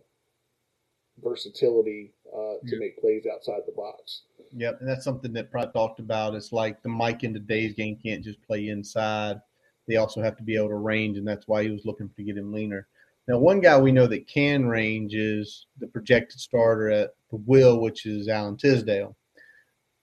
[1.23, 4.23] versatility uh, to make plays outside the box.
[4.53, 6.35] Yep, and that's something that Pry talked about.
[6.35, 9.39] It's like the Mike in today's game can't just play inside;
[9.87, 12.23] they also have to be able to range, and that's why he was looking to
[12.23, 12.87] get him leaner.
[13.27, 17.79] Now, one guy we know that can range is the projected starter at the will,
[17.79, 19.15] which is Alan Tisdale.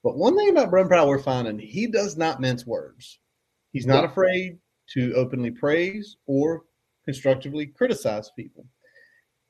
[0.09, 3.19] But one thing about Brent Pry we're finding, he does not mince words.
[3.75, 4.59] He's not afraid
[4.95, 6.65] to openly praise or
[7.05, 8.65] constructively criticize people.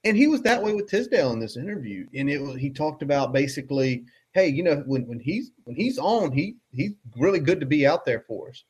[0.03, 2.09] And he was that way with Tisdale in this interview.
[2.13, 5.97] And it was he talked about basically, hey, you know, when, when he's when he's
[5.97, 8.65] on, he he's really good to be out there for us.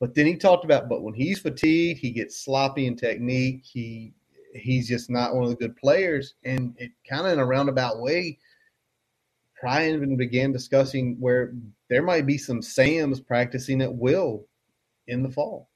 [0.00, 3.62] But then he talked about, but when he's fatigued, he gets sloppy in technique.
[3.64, 4.12] He
[4.52, 6.34] he's just not one of the good players.
[6.44, 8.36] And it kind of in a roundabout way,
[9.60, 11.52] Pry even began discussing where
[11.90, 14.46] there might be some Sams practicing at will
[15.06, 15.68] in the fall.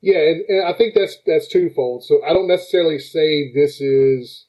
[0.00, 2.04] Yeah, and, and, I think that's that's twofold.
[2.04, 4.46] So I don't necessarily say this is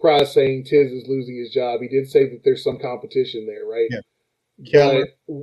[0.00, 1.80] Pry saying Tiz is losing his job.
[1.80, 3.88] He did say that there's some competition there, right?
[3.90, 4.70] Yeah.
[4.70, 5.08] Keller.
[5.26, 5.36] But,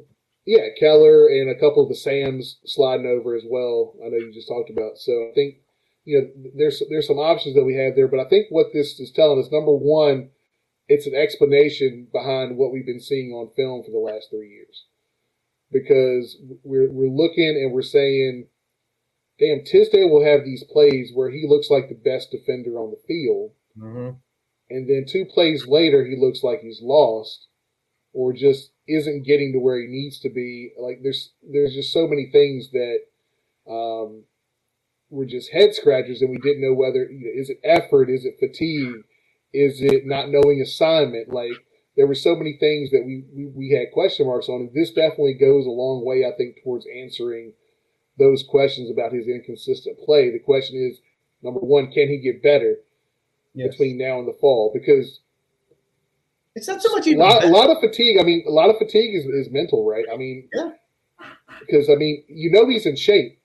[0.46, 3.94] yeah, Keller and a couple of the Sams sliding over as well.
[4.04, 4.98] I know you just talked about.
[4.98, 5.56] So I think
[6.06, 8.08] you know there's there's some options that we have there.
[8.08, 10.30] But I think what this is telling us, number one,
[10.94, 14.86] it's an explanation behind what we've been seeing on film for the last three years.
[15.72, 18.48] Because we're we're looking and we're saying,
[19.40, 23.02] damn, Tisdale will have these plays where he looks like the best defender on the
[23.08, 24.18] field, mm-hmm.
[24.70, 27.48] and then two plays later he looks like he's lost,
[28.14, 30.74] or just isn't getting to where he needs to be.
[30.80, 33.00] Like there's there's just so many things that
[33.68, 34.26] um,
[35.10, 38.26] were just head scratchers, and we didn't know whether you know, is it effort, is
[38.26, 39.04] it fatigue
[39.54, 41.30] is it not knowing assignment?
[41.30, 41.52] Like
[41.96, 44.92] there were so many things that we, we, we had question marks on, and this
[44.92, 47.54] definitely goes a long way, I think, towards answering
[48.18, 50.32] those questions about his inconsistent play.
[50.32, 51.00] The question is,
[51.42, 52.78] number one, can he get better
[53.54, 53.70] yes.
[53.70, 54.72] between now and the fall?
[54.74, 55.20] Because
[56.56, 58.20] it's not so much a lot, a lot, of fatigue.
[58.20, 60.06] I mean, a lot of fatigue is, is mental, right?
[60.12, 60.72] I mean, yeah.
[61.60, 63.40] Because I mean, you know, he's in shape.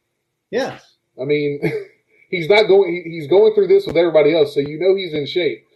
[0.50, 0.96] Yes.
[1.20, 1.60] I mean,
[2.30, 3.02] he's not going.
[3.06, 5.67] He's going through this with everybody else, so you know he's in shape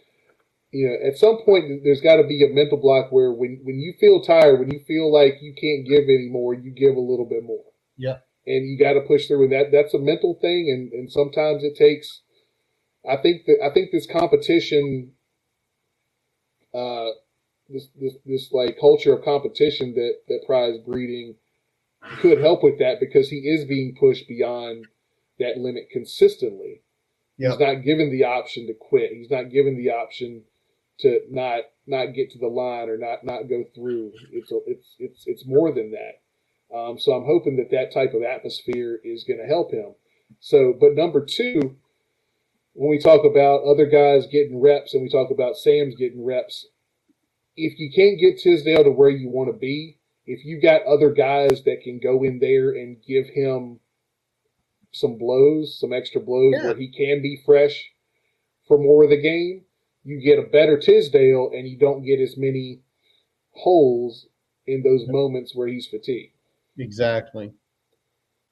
[0.73, 3.79] you know, at some point there's got to be a mental block where when when
[3.79, 7.27] you feel tired, when you feel like you can't give anymore, you give a little
[7.29, 7.63] bit more.
[7.95, 8.17] Yeah.
[8.45, 11.63] And you got to push through, and that that's a mental thing, and and sometimes
[11.63, 12.21] it takes.
[13.09, 15.13] I think that I think this competition,
[16.73, 17.09] uh,
[17.69, 21.35] this this this like culture of competition that that Pry's breeding
[22.19, 24.87] could help with that because he is being pushed beyond
[25.39, 26.81] that limit consistently.
[27.37, 27.51] Yep.
[27.51, 29.11] He's not given the option to quit.
[29.13, 30.43] He's not given the option
[30.99, 34.11] to not not get to the line or not not go through.
[34.31, 36.75] It's a, it's it's it's more than that.
[36.75, 39.93] Um, so I'm hoping that that type of atmosphere is going to help him.
[40.39, 41.75] So, but number two,
[42.73, 46.67] when we talk about other guys getting reps and we talk about Sam's getting reps,
[47.55, 51.11] if you can't get Tisdale to where you want to be, if you've got other
[51.11, 53.79] guys that can go in there and give him
[54.91, 56.65] some blows, some extra blows Yeah.
[56.67, 57.91] where he can be fresh
[58.67, 59.65] for more of the game,
[60.03, 62.81] you get a better Tisdale and you don't get as many
[63.51, 64.27] holes
[64.67, 66.33] in those moments where he's fatigued.
[66.77, 67.53] Exactly.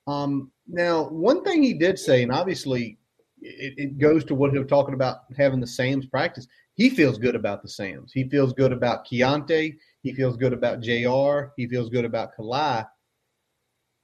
[0.07, 2.97] Um, now, one thing he did say, and obviously
[3.41, 6.47] it, it goes to what he was talking about having the Sam's practice.
[6.75, 8.11] He feels good about the Sam's.
[8.11, 9.75] He feels good about Keontae.
[10.01, 11.51] He feels good about JR.
[11.57, 12.87] He feels good about Kalai.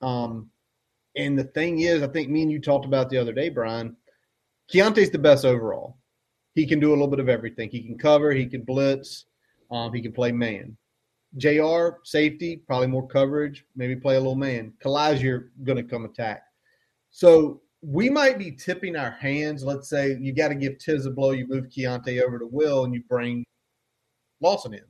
[0.01, 0.49] Um,
[1.15, 3.95] and the thing is, I think me and you talked about the other day, Brian.
[4.71, 5.97] Keontae's the best overall.
[6.57, 7.69] He can do a little bit of everything.
[7.69, 8.31] He can cover.
[8.31, 9.25] He can blitz.
[9.69, 10.75] Um, he can play man.
[11.37, 14.73] JR, safety, probably more coverage, maybe play a little man.
[14.83, 16.41] Kalai's you're going to come attack.
[17.11, 19.63] So we might be tipping our hands.
[19.63, 22.85] Let's say you got to give Tiz a blow, you move Keontae over to Will,
[22.85, 23.45] and you bring
[24.41, 24.81] Lawson in.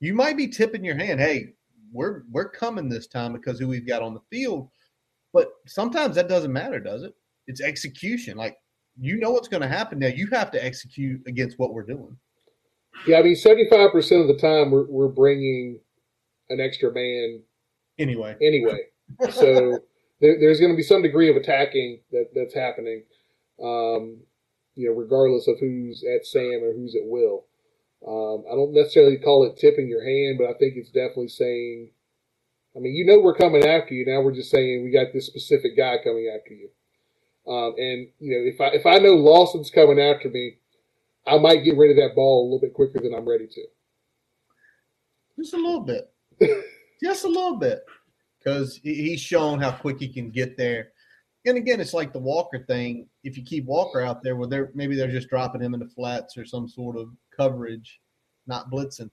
[0.00, 1.20] You might be tipping your hand.
[1.20, 1.54] Hey,
[1.92, 4.68] we're we're coming this time because who we've got on the field.
[5.32, 7.14] But sometimes that doesn't matter, does it?
[7.46, 8.36] It's execution.
[8.36, 8.56] Like
[8.98, 10.08] you know what's going to happen now.
[10.08, 12.16] You have to execute against what we're doing.
[13.06, 15.80] Yeah, I mean, 75% of the time we're, we're bringing
[16.48, 17.42] an extra man
[17.98, 18.80] Anyway, anyway.
[19.30, 19.78] So
[20.20, 23.04] there, there's going to be some degree of attacking that, that's happening,
[23.62, 24.18] um,
[24.74, 27.46] you know, regardless of who's at Sam or who's at Will.
[28.06, 31.90] Um, I don't necessarily call it tipping your hand, but I think it's definitely saying,
[32.76, 34.04] I mean, you know, we're coming after you.
[34.06, 36.68] Now we're just saying we got this specific guy coming after you.
[37.48, 40.56] Um, and you know, if I if I know Lawson's coming after me,
[41.26, 43.62] I might get rid of that ball a little bit quicker than I'm ready to.
[45.38, 46.12] Just a little bit.
[47.02, 47.84] just a little bit.
[48.38, 50.92] Because he's shown how quick he can get there.
[51.46, 53.08] And again, it's like the Walker thing.
[53.22, 56.36] If you keep Walker out there, well, they're maybe they're just dropping him into flats
[56.36, 58.00] or some sort of coverage,
[58.46, 59.10] not blitzing.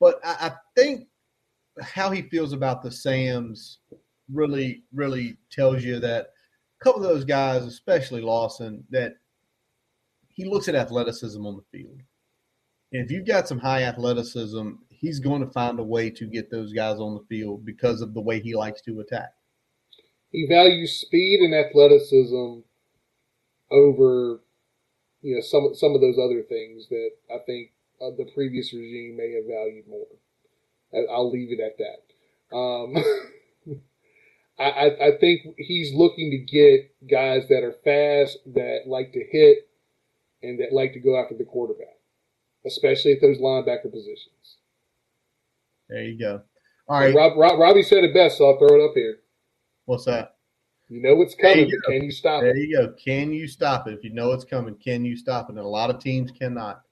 [0.00, 1.08] But I, I think
[1.82, 3.78] how he feels about the Sams
[4.32, 6.32] really, really tells you that
[6.80, 9.14] a couple of those guys, especially Lawson, that
[10.28, 12.00] he looks at athleticism on the field.
[12.92, 16.50] And if you've got some high athleticism, he's going to find a way to get
[16.50, 19.32] those guys on the field because of the way he likes to attack.
[20.30, 22.60] He values speed and athleticism
[23.70, 24.40] over,
[25.22, 29.16] you know, some some of those other things that I think uh, the previous regime
[29.16, 30.06] may have valued more.
[31.10, 32.56] I'll leave it at that.
[32.56, 32.94] Um,
[34.58, 39.68] I, I, think he's looking to get guys that are fast, that like to hit,
[40.42, 41.96] and that like to go after the quarterback,
[42.66, 44.56] especially at those linebacker positions.
[45.88, 46.42] There you go.
[46.88, 47.14] All right.
[47.14, 49.18] Rob, Rob, Robbie said it best, so I'll throw it up here.
[49.84, 50.34] What's that?
[50.88, 52.54] You know what's coming, you but can you stop There it?
[52.54, 52.94] There you go.
[53.02, 53.94] Can you stop it?
[53.94, 55.56] If you know it's coming, can you stop it?
[55.56, 56.82] And a lot of teams cannot.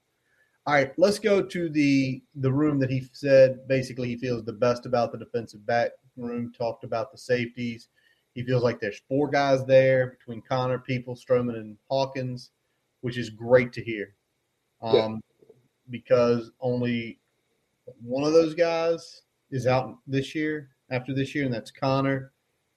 [0.67, 4.53] All right, let's go to the the room that he said basically he feels the
[4.53, 6.51] best about the defensive back room.
[6.57, 7.89] Talked about the safeties.
[8.33, 12.51] He feels like there's four guys there between Conner, People, Stroman, and Hawkins,
[13.01, 14.15] which is great to hear.
[14.81, 15.17] Um, Yeah.
[15.89, 17.19] Because only
[18.01, 22.33] one of those guys is out this year, after this year, and that's Conner.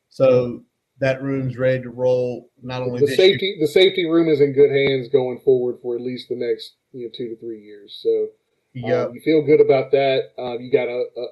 [0.09, 0.63] So
[1.01, 2.51] that room's ready to roll.
[2.63, 5.79] Not only the this year, safety the safety room is in good hands going forward
[5.83, 7.99] for at least the next you know two to three years.
[8.03, 8.29] So
[8.75, 10.31] yeah, um, you feel good about that.
[10.39, 11.27] Um, you got a, a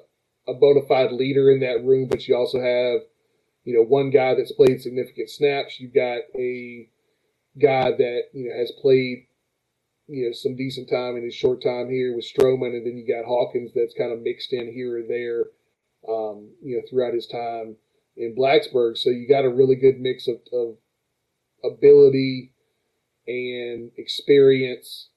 [0.49, 3.01] a bona fide leader in that room, but you also have
[3.63, 5.79] you know one guy that's played significant snaps.
[5.79, 6.89] You've got a
[7.61, 9.27] guy that you know has played
[10.07, 13.07] you know some decent time in his short time here with Stroman, and then you
[13.07, 15.45] got Hawkins that's kind of mixed in here and there,
[16.07, 17.75] um, you know, throughout his time
[18.17, 18.97] in Blacksburg.
[18.97, 20.77] So you got a really good mix of, of
[21.63, 22.53] ability
[23.27, 25.09] and experience.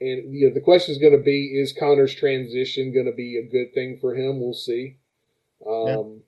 [0.00, 3.38] And you know, the question is going to be: Is Conner's transition going to be
[3.38, 4.40] a good thing for him?
[4.40, 4.98] We'll see.
[5.66, 6.20] Um,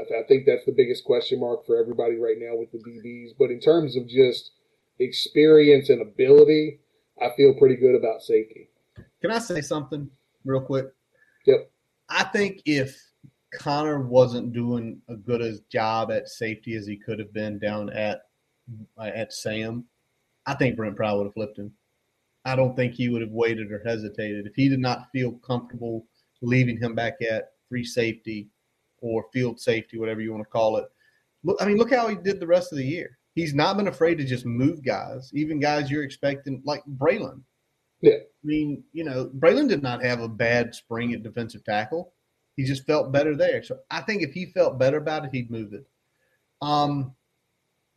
[0.00, 2.78] I, th- I think that's the biggest question mark for everybody right now with the
[2.78, 3.32] DBs.
[3.38, 4.52] But in terms of just
[4.98, 6.80] experience and ability,
[7.20, 8.70] I feel pretty good about safety.
[9.20, 10.08] Can I say something
[10.44, 10.86] real quick?
[11.46, 11.70] Yep.
[12.08, 12.98] I think if
[13.52, 17.90] Conner wasn't doing a good as job at safety as he could have been down
[17.90, 18.22] at
[18.98, 19.84] at Sam,
[20.46, 21.72] I think Brent probably would have flipped him.
[22.48, 26.06] I don't think he would have waited or hesitated if he did not feel comfortable
[26.40, 28.48] leaving him back at free safety
[29.02, 30.86] or field safety, whatever you want to call it.
[31.44, 33.18] Look, I mean, look how he did the rest of the year.
[33.34, 37.42] He's not been afraid to just move guys, even guys you're expecting, like Braelon.
[38.00, 38.14] Yeah.
[38.14, 42.14] I mean, you know, Braelon did not have a bad spring at defensive tackle.
[42.56, 43.62] He just felt better there.
[43.62, 45.86] So I think if he felt better about it, he'd move it.
[46.62, 47.14] Um,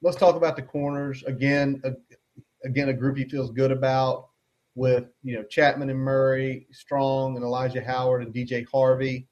[0.02, 1.82] let's talk about the corners again.
[1.86, 1.92] A,
[2.68, 4.31] again, a group he feels good about
[4.76, 9.28] with you know Chatman and Murray, Strong and Elijah Howard and DJ Harvey.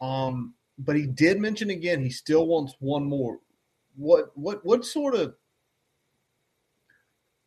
[0.00, 3.38] Um, but he did mention again he still wants one more.
[3.96, 5.34] What what what sort of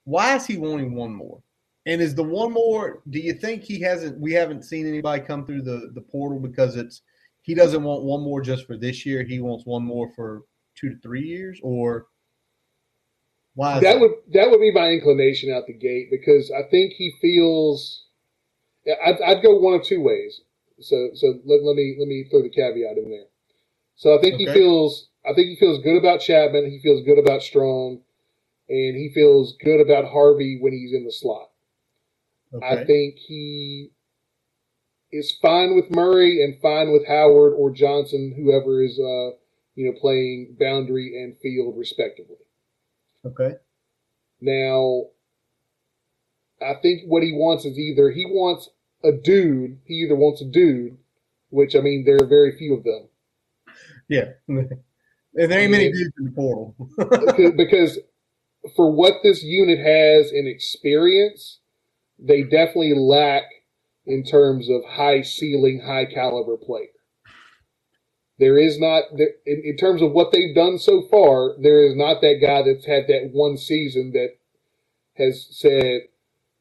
[0.06, 1.42] why is he wanting one more?
[1.86, 3.02] And is the one more?
[3.10, 4.20] Do you think he hasn't?
[4.20, 7.02] We haven't seen anybody come through the the portal because it's
[7.42, 9.24] he doesn't want one more just for this year.
[9.24, 10.44] He wants one more for
[10.76, 12.08] two to three years, or
[13.56, 13.76] why?
[13.76, 17.14] That, that would that would be my inclination out the gate because I think he
[17.22, 18.06] feels.
[18.86, 20.42] I'd, I'd go one of two ways.
[20.80, 23.28] So so let, let me let me throw the caveat in there.
[23.96, 24.46] So I think okay.
[24.46, 26.70] he feels I think he feels good about Chatman.
[26.70, 28.02] He feels good about Strong,
[28.68, 31.50] and he feels good about Harvey when he's in the slot.
[32.54, 32.66] Okay.
[32.66, 33.92] I think he
[35.12, 39.38] is fine with Murray and fine with Howard or Johnson, whoever is uh,
[39.76, 42.38] you know playing boundary and field respectively.
[43.26, 43.56] Okay.
[44.42, 45.06] Now,
[46.62, 48.70] I think what he wants is either he wants
[49.04, 49.80] a dude.
[49.86, 50.98] He either wants a dude,
[51.50, 53.08] which I mean there are very few of them.
[54.08, 54.70] Yeah, and
[55.34, 56.76] there ain't many dudes in the portal
[57.58, 58.00] because
[58.76, 61.60] for what this unit has in experience,
[62.20, 63.44] they definitely lack
[64.06, 66.88] in terms of high ceiling, high caliber player.
[68.40, 72.22] There is not, in, in terms of what they've done so far, there is not
[72.22, 74.30] that guy that's had that one season that
[75.16, 76.02] has said,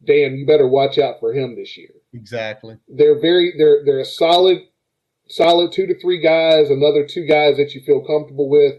[0.05, 1.91] damn, you better watch out for him this year.
[2.12, 2.77] Exactly.
[2.89, 4.59] They're very, they're, they're a solid,
[5.29, 8.75] solid two to three guys, another two guys that you feel comfortable with.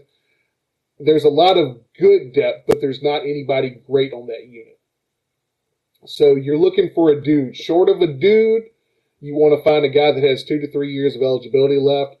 [1.00, 4.78] There's a lot of good depth, but there's not anybody great on that unit.
[6.06, 7.56] So you're looking for a dude.
[7.56, 8.62] Short of a dude,
[9.20, 12.16] you want to find a guy that has two to three years of eligibility left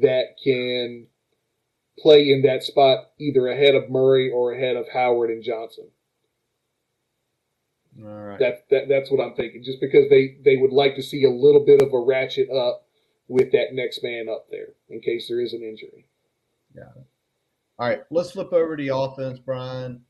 [0.00, 1.06] that can
[1.98, 5.88] play in that spot either ahead of Murray or ahead of Howard and Johnson.
[8.00, 8.38] All right.
[8.38, 9.64] That, that that's what I'm thinking.
[9.64, 12.86] Just because they they would like to see a little bit of a ratchet up
[13.26, 16.06] with that next man up there in case there is an injury.
[16.74, 17.02] Yeah.
[17.78, 20.02] All right, let's flip over to the offense, Brian.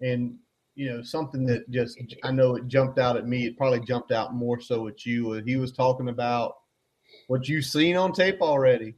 [0.00, 0.38] And
[0.74, 3.46] you know something that just I know it jumped out at me.
[3.46, 5.32] It probably jumped out more so at you.
[5.44, 6.56] He was talking about
[7.28, 8.94] what you've seen on tape already.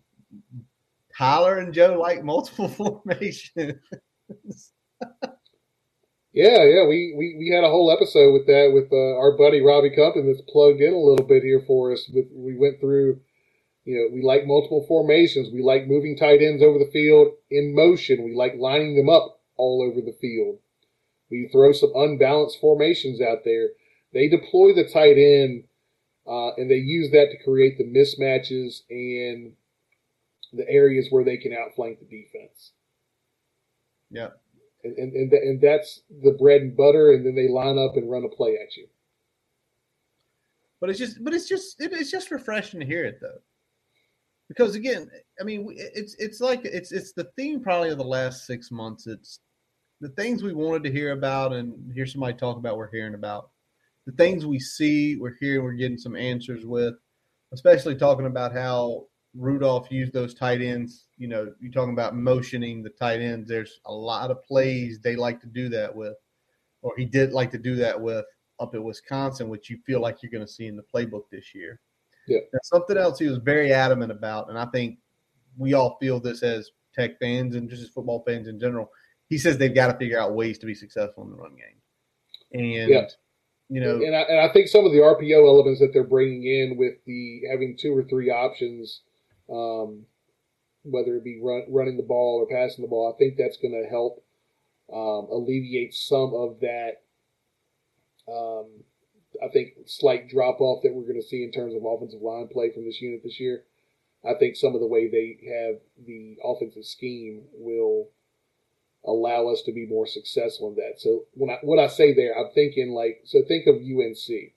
[1.19, 2.69] Tyler and Joe like multiple
[3.05, 4.73] formations.
[6.33, 9.61] yeah, yeah, we, we we had a whole episode with that with uh, our buddy
[9.61, 12.09] Robbie Compton that's plugged in a little bit here for us.
[12.13, 13.21] With we went through,
[13.85, 15.53] you know, we like multiple formations.
[15.53, 18.25] We like moving tight ends over the field in motion.
[18.25, 20.59] We like lining them up all over the field.
[21.31, 23.71] We throw some unbalanced formations out there.
[24.15, 25.65] They deploy the tight end,
[26.27, 29.53] uh, and they use that to create the mismatches and
[30.53, 32.73] the areas where they can outflank the defense.
[34.11, 34.29] Yeah.
[34.85, 38.11] And, and, and, and that's the bread and butter, and then they line up and
[38.11, 38.87] run a play at you.
[40.81, 43.41] But it's just, but it's just, it's just refreshing to hear it though,
[44.49, 48.47] because again, I mean, it's it's like it's it's the theme probably of the last
[48.47, 49.09] six months.
[49.09, 49.41] It's
[50.01, 52.77] the things we wanted to hear about and hear somebody talk about.
[52.77, 53.51] We're hearing about
[54.07, 55.17] the things we see.
[55.17, 55.65] We're hearing.
[55.65, 56.95] We're getting some answers with,
[57.53, 61.07] especially talking about how Rudolph used those tight ends.
[61.17, 63.49] You know, you're talking about motioning the tight ends.
[63.49, 66.17] There's a lot of plays they like to do that with,
[66.83, 68.25] or he did like to do that with
[68.61, 71.55] up at Wisconsin, which you feel like you're going to see in the playbook this
[71.55, 71.81] year.
[72.27, 72.39] Yeah.
[72.53, 74.99] And something else he was very adamant about, and I think
[75.57, 78.91] we all feel this as Tech fans and just as football fans in general.
[79.29, 82.61] He says they've got to figure out ways to be successful in the run game,
[82.61, 83.07] and yeah.
[83.69, 86.45] you know, and I, and I think some of the RPO elements that they're bringing
[86.45, 89.03] in with the having two or three options
[89.51, 90.05] um,
[90.85, 93.13] whether it be run, running the ball or passing the ball.
[93.13, 94.25] I think that's going to help
[94.93, 97.03] um, alleviate some of that.
[98.31, 98.85] Um,
[99.43, 102.49] I think slight drop off that we're going to see in terms of offensive line
[102.49, 103.65] play from this unit this year.
[104.25, 108.09] I think some of the way they have the offensive scheme will
[109.07, 111.01] allow us to be more successful in that.
[111.01, 114.53] So when I what I say there, I'm thinking like so think of UNC.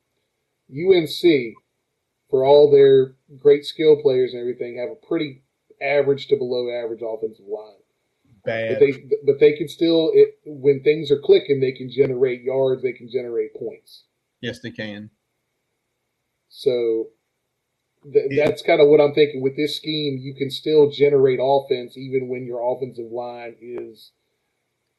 [0.72, 1.56] UNC
[2.32, 5.44] for all their great skill players and everything, have a pretty
[5.82, 7.76] average to below average offensive line.
[8.44, 8.70] Bad.
[8.70, 8.92] But they,
[9.26, 13.10] but they can still, it, when things are clicking, they can generate yards, they can
[13.12, 14.06] generate points.
[14.40, 15.12] Yes, they can.
[16.50, 17.10] So
[18.12, 19.42] th- that's kind of what I'm thinking.
[19.42, 24.12] With this scheme, you can still generate offense even when your offensive line is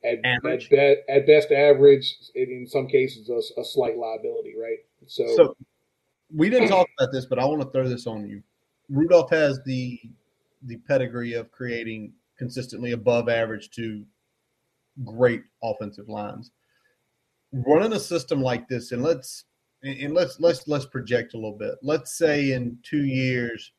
[0.04, 4.78] at, at, be, at best average, in some cases, a, a slight liability, right?
[5.06, 5.56] So, so
[6.34, 6.70] we didn't mm.
[6.70, 8.42] talk about this, but I want to throw this on you.
[8.88, 10.00] Rudolph has the
[10.64, 14.04] the pedigree of creating consistently above average to
[15.04, 16.52] great offensive lines.
[17.52, 19.44] Running a system like this, and let's
[19.82, 21.74] and let's let's let's project a little bit.
[21.82, 23.72] Let's say in two years,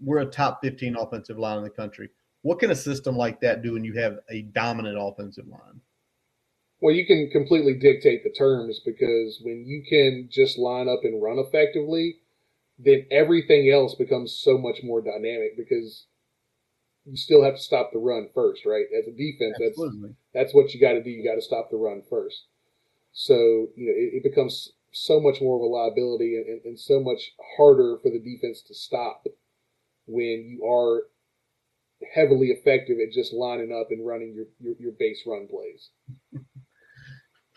[0.00, 2.10] we're a top 15 offensive line in the country.
[2.42, 5.80] What can a system like that do when you have a dominant offensive line?
[6.80, 11.22] Well, you can completely dictate the terms because when you can just line up and
[11.22, 12.18] run effectively,
[12.78, 16.06] then everything else becomes so much more dynamic because
[17.06, 18.86] you still have to stop the run first, right?
[18.98, 20.10] As a defense, Absolutely.
[20.34, 21.10] that's that's what you got to do.
[21.10, 22.46] You got to stop the run first.
[23.12, 23.34] So
[23.76, 27.00] you know it, it becomes so much more of a liability and, and, and so
[27.00, 29.24] much harder for the defense to stop
[30.06, 31.04] when you are
[32.14, 35.90] heavily effective at just lining up and running your, your, your base run plays.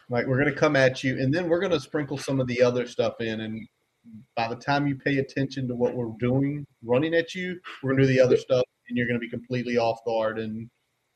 [0.10, 2.48] Right, we're going to come at you, and then we're going to sprinkle some of
[2.48, 3.42] the other stuff in.
[3.42, 3.68] And
[4.36, 8.02] by the time you pay attention to what we're doing, running at you, we're going
[8.02, 10.40] to do the other stuff, and you're going to be completely off guard.
[10.40, 10.68] And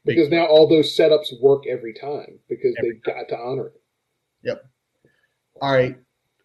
[0.06, 3.24] because now all those setups work every time because every they've time.
[3.24, 3.82] got to honor it.
[4.44, 4.64] Yep.
[5.62, 5.98] All right,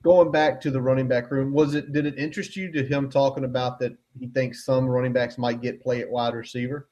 [0.02, 3.10] going back to the running back room, was it did it interest you to him
[3.10, 6.88] talking about that he thinks some running backs might get play at wide receiver?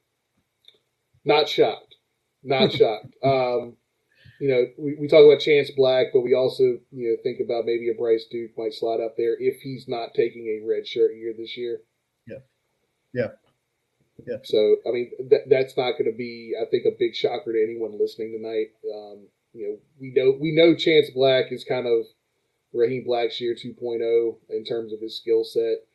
[1.25, 1.95] Not shocked.
[2.43, 3.15] Not shocked.
[3.23, 3.75] Um,
[4.39, 7.65] you know, we, we talk about Chance Black, but we also, you know, think about
[7.65, 11.15] maybe a Bryce Duke might slide up there if he's not taking a red shirt
[11.15, 11.81] year this year.
[12.27, 12.43] Yeah.
[13.13, 13.27] Yeah.
[14.25, 14.37] Yeah.
[14.43, 17.63] So, I mean, that, that's not going to be, I think, a big shocker to
[17.63, 18.73] anyone listening tonight.
[18.85, 22.05] Um, you know, we know, we know Chance Black is kind of
[22.73, 25.85] Raheem Blackshear 2.0 in terms of his skill set.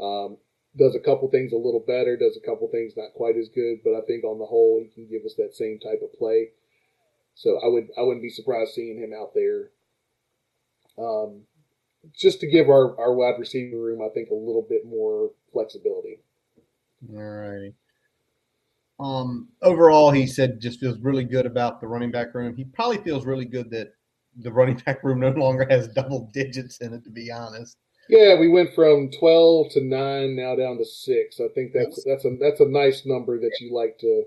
[0.00, 0.36] Um,
[0.76, 3.78] does a couple things a little better, does a couple things not quite as good,
[3.82, 6.50] but I think on the whole, he can give us that same type of play.
[7.36, 9.70] So I would I wouldn't be surprised seeing him out there.
[10.98, 11.42] Um,
[12.14, 16.20] just to give our, our wide receiver room, I think, a little bit more flexibility.
[17.12, 17.74] All right.
[18.98, 22.56] Um, overall, he said just feels really good about the running back room.
[22.56, 23.92] He probably feels really good that
[24.38, 27.04] the running back room no longer has double digits in it.
[27.04, 27.76] To be honest.
[28.08, 31.38] Yeah, we went from twelve to nine, now down to six.
[31.38, 34.24] I think that's that's a that's a nice number that you like to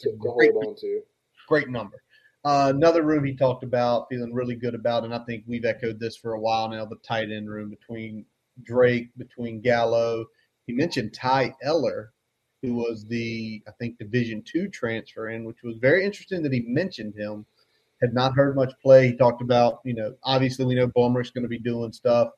[0.00, 1.02] to, to hold on to.
[1.46, 2.02] Great number.
[2.44, 5.98] Uh, another room he talked about, feeling really good about, and I think we've echoed
[5.98, 6.84] this for a while now.
[6.84, 8.24] The tight end room between
[8.62, 10.26] Drake, between Gallo.
[10.66, 12.12] He mentioned Ty Eller,
[12.62, 16.60] who was the I think Division two transfer in, which was very interesting that he
[16.66, 17.44] mentioned him.
[18.00, 19.08] Had not heard much play.
[19.08, 22.28] He talked about, you know, obviously we know Blumrich's going to be doing stuff.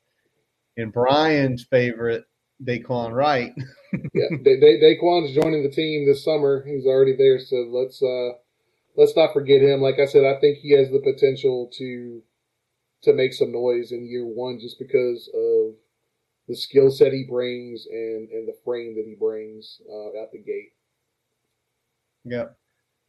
[0.79, 2.25] And Brian's favorite,
[2.65, 3.53] Daquan Wright.
[4.15, 6.65] yeah, da- da- Daquan's joining the team this summer.
[6.67, 8.39] He's already there, so let's uh,
[8.97, 9.81] let's not forget him.
[9.81, 12.23] Like I said, I think he has the potential to
[13.03, 15.75] to make some noise in year one just because of
[16.49, 20.39] the skill set he brings and and the frame that he brings uh, out the
[20.39, 20.73] gate.
[22.25, 22.47] Yeah.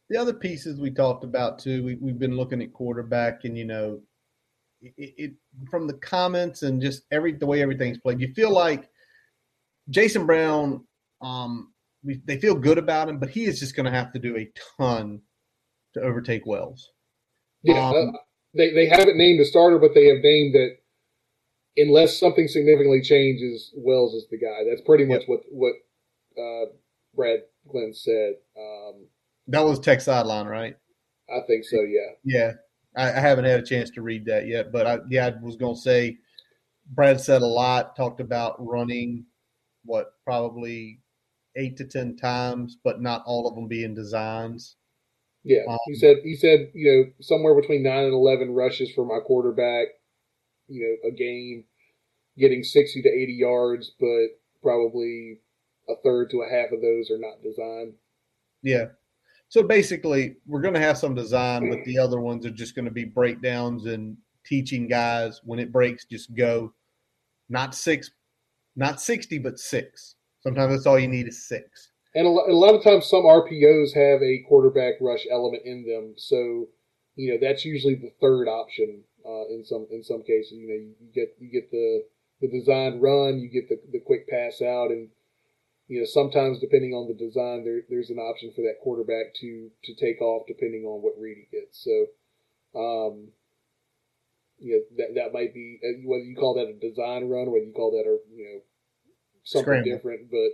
[0.08, 3.64] The other pieces we talked about too, we, we've been looking at quarterback, and you
[3.64, 4.00] know,
[4.80, 5.32] it, it
[5.70, 8.88] from the comments and just every the way everything's played, you feel like
[9.90, 10.86] Jason Brown.
[11.20, 11.72] Um,
[12.04, 14.36] we, they feel good about him, but he is just going to have to do
[14.36, 15.22] a ton
[15.94, 16.90] to overtake Wells.
[17.62, 18.16] Yeah, um,
[18.54, 20.76] they they haven't named a starter, but they have named that
[21.76, 24.64] unless something significantly changes, Wells is the guy.
[24.68, 25.74] That's pretty much what what
[26.38, 26.66] uh,
[27.14, 27.40] Brad
[27.70, 28.34] Glenn said.
[28.58, 29.06] Um,
[29.48, 30.76] that was tech sideline, right?
[31.30, 31.80] I think so.
[31.80, 32.10] Yeah.
[32.24, 32.52] Yeah,
[32.96, 35.56] I, I haven't had a chance to read that yet, but I, yeah, I was
[35.56, 36.18] going to say
[36.90, 37.96] Brad said a lot.
[37.96, 39.24] Talked about running
[39.84, 41.00] what probably
[41.56, 44.76] eight to ten times, but not all of them being designs.
[45.44, 49.04] Yeah, um, he said he said you know somewhere between nine and eleven rushes for
[49.04, 49.88] my quarterback,
[50.68, 51.64] you know, a game,
[52.38, 54.26] getting sixty to eighty yards, but
[54.62, 55.40] probably
[55.88, 57.94] a third to a half of those are not designed.
[58.62, 58.86] Yeah.
[59.48, 62.86] So basically, we're going to have some design, but the other ones are just going
[62.86, 64.16] to be breakdowns and
[64.46, 66.72] teaching guys when it breaks, just go.
[67.50, 68.10] Not six,
[68.76, 70.14] not sixty, but six.
[70.40, 71.91] Sometimes that's all you need is six.
[72.14, 76.14] And a, lot of times, some RPOs have a quarterback rush element in them.
[76.18, 76.68] So,
[77.16, 80.52] you know, that's usually the third option uh, in some in some cases.
[80.52, 82.04] You know, you, get you get the
[82.40, 85.08] the design run, you get the, the quick pass out, and
[85.88, 89.70] you know sometimes depending on the design, there, there's an option for that quarterback to
[89.84, 91.82] to take off depending on what read he gets.
[91.82, 92.06] So,
[92.78, 93.28] um,
[94.58, 97.52] you know, that that might be uh, whether you call that a design run, or
[97.52, 98.60] whether you call that a you know
[99.44, 99.90] something Scramble.
[99.90, 100.52] different, but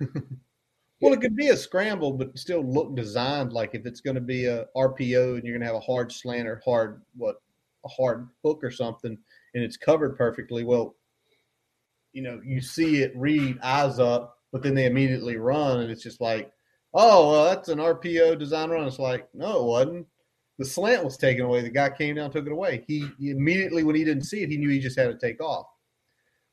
[1.00, 4.20] Well, it could be a scramble, but still look designed like if it's going to
[4.20, 7.36] be a RPO and you're going to have a hard slant or hard what
[7.84, 9.18] a hard hook or something,
[9.54, 10.64] and it's covered perfectly.
[10.64, 10.94] Well,
[12.12, 16.02] you know, you see it read eyes up, but then they immediately run, and it's
[16.02, 16.52] just like,
[16.94, 18.86] oh, well, that's an RPO design run.
[18.86, 20.06] It's like, no, it wasn't.
[20.58, 21.62] The slant was taken away.
[21.62, 22.84] The guy came down, took it away.
[22.86, 25.42] He, he immediately, when he didn't see it, he knew he just had to take
[25.42, 25.66] off.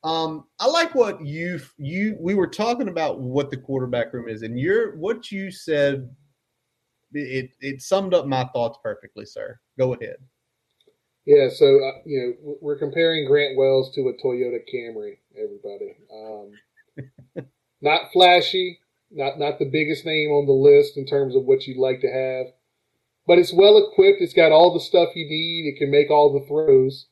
[0.03, 4.41] Um, I like what you you we were talking about what the quarterback room is,
[4.41, 6.09] and you're what you said.
[7.13, 9.59] It it summed up my thoughts perfectly, sir.
[9.77, 10.15] Go ahead.
[11.25, 15.17] Yeah, so uh, you know we're comparing Grant Wells to a Toyota Camry.
[15.37, 17.45] Everybody, um,
[17.81, 18.79] not flashy,
[19.11, 22.11] not not the biggest name on the list in terms of what you'd like to
[22.11, 22.47] have,
[23.27, 24.21] but it's well equipped.
[24.21, 25.71] It's got all the stuff you need.
[25.71, 27.05] It can make all the throws,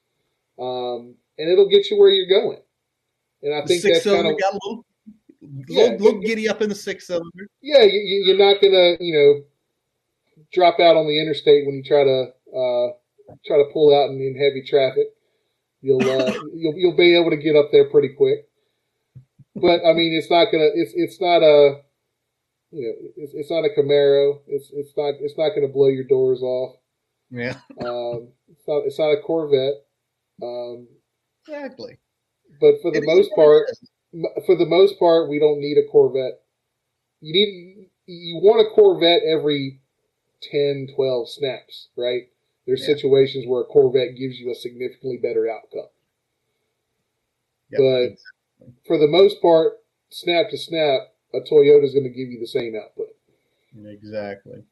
[0.58, 2.62] um, and it'll get you where you're going.
[3.42, 4.86] And I think that's kind of got a little,
[5.42, 7.48] yeah, little, little giddy up in the six cylinder.
[7.62, 9.44] Yeah, you, you're not gonna you know
[10.54, 12.88] drop out on the interstate when you try to uh,
[13.46, 15.08] try to pull out in, in heavy traffic.
[15.82, 18.48] You'll uh, you'll you'll be able to get up there pretty quick.
[19.56, 21.82] But I mean, it's not gonna it's it's not a
[22.72, 24.40] you know it's, it's not a Camaro.
[24.48, 26.76] It's it's not it's not gonna blow your doors off.
[27.32, 27.56] Yeah.
[27.82, 29.86] Um, it's not it's not a Corvette.
[30.42, 30.88] Um,
[31.48, 32.00] exactly.
[32.60, 33.68] But for the most part,
[34.46, 36.42] for the most part, we don't need a Corvette.
[37.22, 39.80] You need you want a Corvette every
[40.52, 42.24] 10, 12 snaps, right?
[42.66, 42.96] There's yeah.
[42.96, 45.90] situations where a Corvette gives you a significantly better outcome.
[47.72, 47.80] Yep.
[47.80, 49.74] But for the most part,
[50.10, 51.02] snap to snap,
[51.34, 53.10] a Toyota is going to give you the same output.
[53.86, 54.64] Exactly.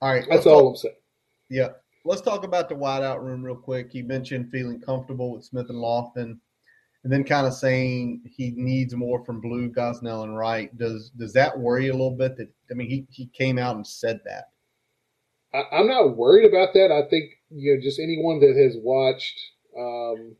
[0.00, 0.26] All right.
[0.28, 0.94] That's all talk, I'm saying.
[1.48, 1.68] Yeah.
[2.04, 3.94] Let's talk about the wideout room real quick.
[3.94, 6.38] You mentioned feeling comfortable with Smith and Lofton,
[7.06, 10.76] and then kind of saying he needs more from Blue, Gosnell, and Wright.
[10.76, 12.36] Does does that worry you a little bit?
[12.36, 14.50] That I mean, he he came out and said that.
[15.54, 16.90] I, am not worried about that.
[16.90, 19.38] I think you know just anyone that has watched
[19.78, 20.34] um,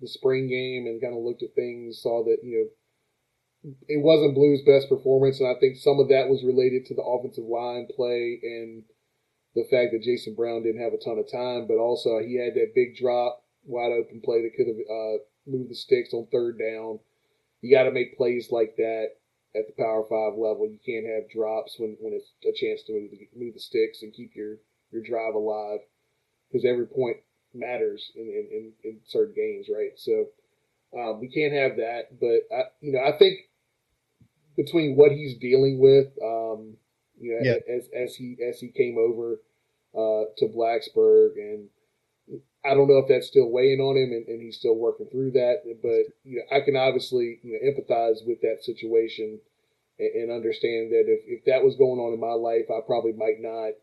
[0.00, 2.70] the spring game and kind of looked at things saw that you
[3.64, 6.94] know it wasn't Blue's best performance, and I think some of that was related to
[6.94, 8.84] the offensive line play and
[9.56, 12.54] the fact that Jason Brown didn't have a ton of time, but also he had
[12.54, 16.58] that big drop, wide open play that could have uh, moved the sticks on third
[16.58, 16.98] down.
[17.60, 19.08] You got to make plays like that
[19.56, 20.68] at the Power Five level.
[20.68, 24.02] You can't have drops when, when it's a chance to move the, move the sticks
[24.02, 24.56] and keep your,
[24.90, 25.80] your drive alive
[26.50, 27.18] because every point
[27.54, 29.92] matters in, in, in, in certain games, right?
[29.96, 30.26] So
[30.96, 32.20] um, we can't have that.
[32.20, 33.38] But I, you know, I think
[34.56, 36.76] between what he's dealing with, um,
[37.18, 37.74] you know, yeah.
[37.74, 39.40] as as he as he came over
[39.94, 41.68] uh, to Blacksburg and
[42.64, 45.32] I don't know if that's still weighing on him and, and, he's still working through
[45.32, 45.60] that.
[45.82, 49.38] But you know, I can obviously you know empathize with that situation
[49.98, 53.12] and, and, understand that if, if that was going on in my life, I probably
[53.12, 53.76] might not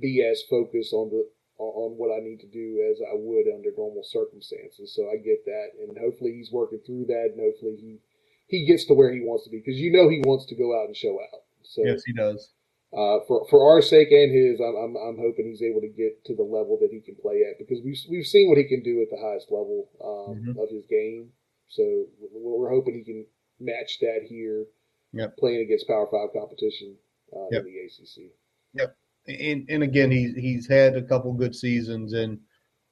[0.00, 1.26] be as focused on the
[1.58, 4.94] on what I need to do as I would under normal circumstances.
[4.94, 7.98] So I get that, and hopefully he's working through that, and hopefully he
[8.46, 10.78] he gets to where he wants to be because you know he wants to go
[10.78, 11.42] out and show out.
[11.62, 12.50] So yes, he does
[12.92, 16.24] uh, for for our sake and his, I'm, I'm, I'm hoping he's able to get
[16.26, 18.82] to the level that he can play at because we've we've seen what he can
[18.82, 20.60] do at the highest level um, mm-hmm.
[20.60, 21.30] of his game.
[21.68, 22.04] So
[22.34, 23.24] we're hoping he can
[23.58, 24.66] match that here,
[25.14, 25.38] yep.
[25.38, 26.96] playing against Power Five competition
[27.34, 27.64] uh, yep.
[27.64, 28.30] in the ACC.
[28.74, 28.96] Yep,
[29.26, 32.38] and and again, he's he's had a couple good seasons, and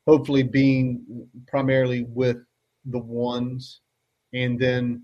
[0.07, 2.39] hopefully being primarily with
[2.87, 3.81] the ones,
[4.33, 5.03] and then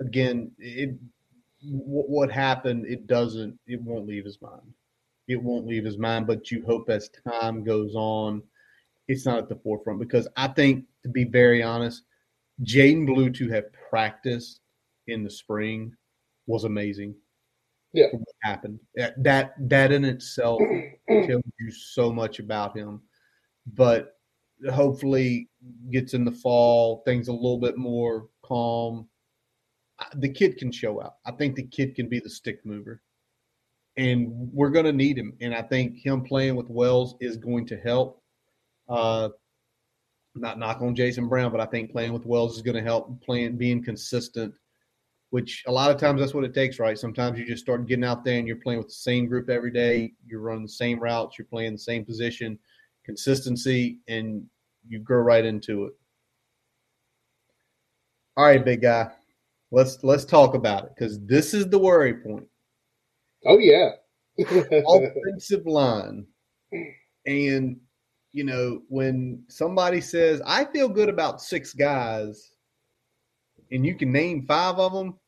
[0.00, 0.98] again, it
[1.66, 4.72] what happened, it doesn't, it won't leave his mind.
[5.28, 8.42] It won't leave his mind, but you hope as time goes on,
[9.08, 12.04] it's not at the forefront because I think, to be very honest,
[12.62, 14.60] Jadan Blue to have practiced
[15.06, 15.94] in the spring
[16.46, 17.14] was amazing.
[17.92, 20.60] Yeah, what happened that that in itself
[21.08, 23.00] tells you so much about him.
[23.74, 24.16] But
[24.72, 25.48] hopefully,
[25.90, 29.08] gets in the fall, things a little bit more calm
[30.14, 31.16] the kid can show out.
[31.26, 33.02] I think the kid can be the stick mover,
[33.96, 35.34] and we're going to need him.
[35.40, 38.22] And I think him playing with Wells is going to help.
[38.88, 39.30] Uh,
[40.34, 43.20] not knock on Jason Brown, but I think playing with Wells is going to help.
[43.22, 44.52] Playing, being consistent,
[45.30, 46.98] which a lot of times that's what it takes, right?
[46.98, 49.70] Sometimes you just start getting out there and you're playing with the same group every
[49.70, 50.12] day.
[50.26, 51.38] You're running the same routes.
[51.38, 52.58] You're playing the same position.
[53.04, 54.44] Consistency, and
[54.88, 55.92] you grow right into it.
[58.36, 59.10] All right, big guy.
[59.70, 62.46] Let's let's talk about it because this is the worry point.
[63.46, 63.90] Oh yeah,
[64.38, 66.26] offensive line,
[67.26, 67.80] and
[68.32, 72.52] you know when somebody says I feel good about six guys,
[73.70, 75.18] and you can name five of them.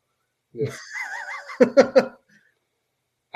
[0.53, 0.73] Yeah.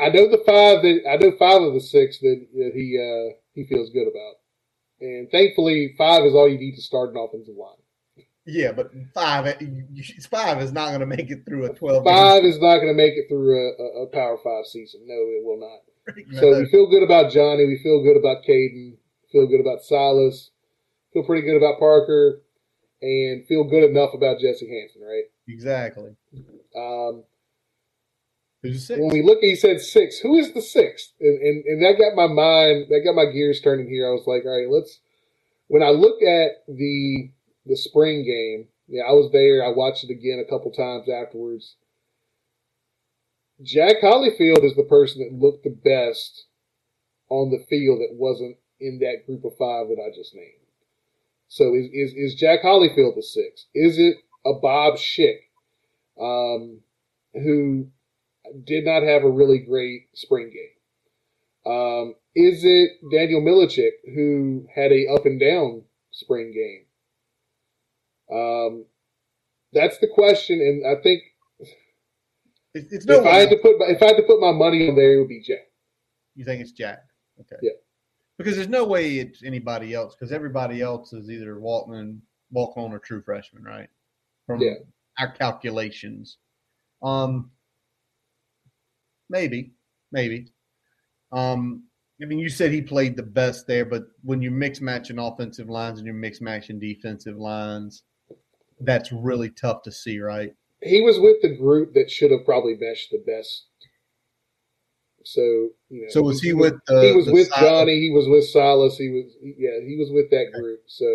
[0.00, 3.36] I know the five that I know five of the six that, that he uh,
[3.54, 4.34] he feels good about,
[5.00, 7.76] and thankfully five is all you need to start an offensive line.
[8.46, 9.44] Yeah, but five
[10.30, 12.04] five is not going to make it through a twelve.
[12.04, 15.02] Five is not going to make it through a, a, Power Five season.
[15.06, 15.80] No, it will not.
[16.40, 17.66] So we feel good about Johnny.
[17.66, 18.96] We feel good about Caden.
[19.30, 20.50] Feel good about Silas.
[21.12, 22.42] Feel pretty good about Parker.
[23.02, 25.24] and feel good enough about Jesse Hansen, right?
[25.46, 26.16] Exactly.
[26.74, 27.24] Um,
[28.62, 30.18] when we look, he said six.
[30.18, 31.12] Who is the sixth?
[31.20, 34.08] And, and and that got my mind, that got my gears turning here.
[34.08, 35.00] I was like, all right, let's.
[35.68, 37.30] When I look at the
[37.70, 39.64] the spring game, yeah, I was there.
[39.64, 41.76] I watched it again a couple times afterwards.
[43.62, 46.46] Jack Hollyfield is the person that looked the best
[47.28, 50.66] on the field that wasn't in that group of five that I just named.
[51.48, 53.66] So is is, is Jack Hollyfield the six?
[53.74, 55.38] Is it a Bob Schick,
[56.20, 56.80] um,
[57.34, 57.88] who
[58.64, 61.72] did not have a really great spring game?
[61.72, 66.86] Um, is it Daniel Milichik who had a up and down spring game?
[68.32, 68.84] Um,
[69.72, 71.22] that's the question, and I think
[72.74, 74.52] It's, it's no if I had to put my, if I had to put my
[74.52, 75.68] money on there, it would be Jack.
[76.36, 77.04] You think it's Jack?
[77.40, 77.56] Okay.
[77.62, 77.72] Yeah.
[78.38, 80.14] Because there's no way it's anybody else.
[80.14, 83.88] Because everybody else is either walk-on, walk-on, or true freshman, right?
[84.46, 84.74] From Yeah.
[85.18, 86.38] our calculations.
[87.02, 87.50] Um,
[89.28, 89.72] maybe,
[90.12, 90.52] maybe.
[91.32, 91.84] Um,
[92.22, 95.68] I mean, you said he played the best there, but when you mix matching offensive
[95.68, 98.04] lines and you mix matching defensive lines,
[98.80, 100.54] that's really tough to see, right?
[100.82, 103.66] He was with the group that should have probably meshed the best.
[105.24, 105.42] So
[105.90, 107.02] you know, So was he with the?
[107.02, 108.00] he was with Johnny.
[108.00, 108.96] He was with Silas.
[108.96, 109.80] He was yeah.
[109.86, 110.80] He was with that group.
[110.86, 111.06] So,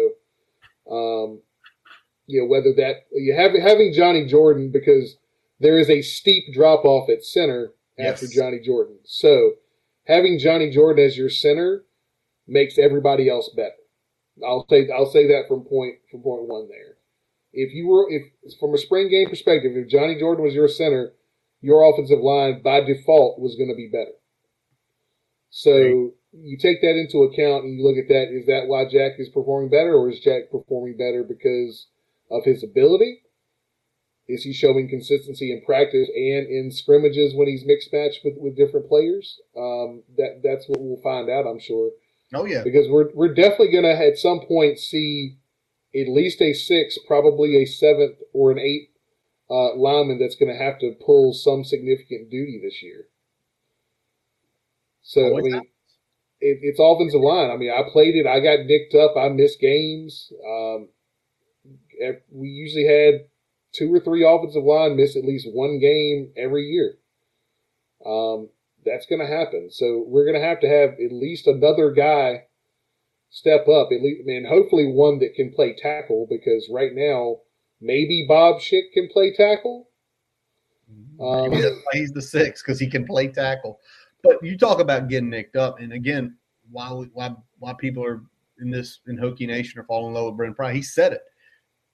[0.91, 1.39] um,
[2.27, 5.17] you know whether that you have having Johnny Jordan because
[5.59, 8.35] there is a steep drop off at center after Yes.
[8.35, 8.97] Johnny Jordan.
[9.05, 9.53] So
[10.05, 11.83] having Johnny Jordan as your center
[12.47, 13.73] makes everybody else better.
[14.45, 16.94] I'll say I'll say that from point from point one there.
[17.55, 18.23] If you were if
[18.59, 21.13] from a spring game perspective, if Johnny Jordan was your center,
[21.61, 24.11] your offensive line by default was going to be better.
[25.49, 26.11] So Right.
[26.33, 28.29] you take that into account and you look at that.
[28.31, 31.87] Is that why Jack is performing better, or is Jack performing better because
[32.29, 33.21] of his ability?
[34.27, 38.57] Is he showing consistency in practice and in scrimmages when he's mixed matched with, with
[38.57, 39.39] different players?
[39.55, 41.91] Um, that that's what we'll find out, I'm sure
[42.33, 45.37] Oh yeah, because we're we're definitely going to at some point see
[45.95, 48.89] at least a six, probably a seventh or an eighth
[49.49, 53.05] uh, lineman that's going to have to pull some significant duty this year.
[55.01, 55.55] So I mean,
[56.41, 57.51] it, it's offensive line.
[57.51, 58.25] I mean, I played it.
[58.25, 59.15] I got nicked up.
[59.15, 60.31] I missed games.
[60.45, 60.89] Um,
[62.31, 63.27] we usually had
[63.71, 66.97] two or three offensive line miss at least one game every year.
[68.05, 68.49] Um,
[68.85, 69.69] that's going to happen.
[69.71, 72.43] So we're going to have to have at least another guy
[73.29, 73.89] step up.
[73.91, 77.37] At least, mean, hopefully one that can play tackle because right now
[77.81, 79.89] maybe Bob Schick can play tackle.
[81.19, 83.79] Um, Maybe that's why he's the six because he can play tackle.
[84.23, 86.35] But you talk about getting nicked up, and again,
[86.71, 88.21] why why why people are
[88.59, 90.73] in this in Hokie Nation are falling in love with Brent Pry.
[90.73, 91.21] He said it.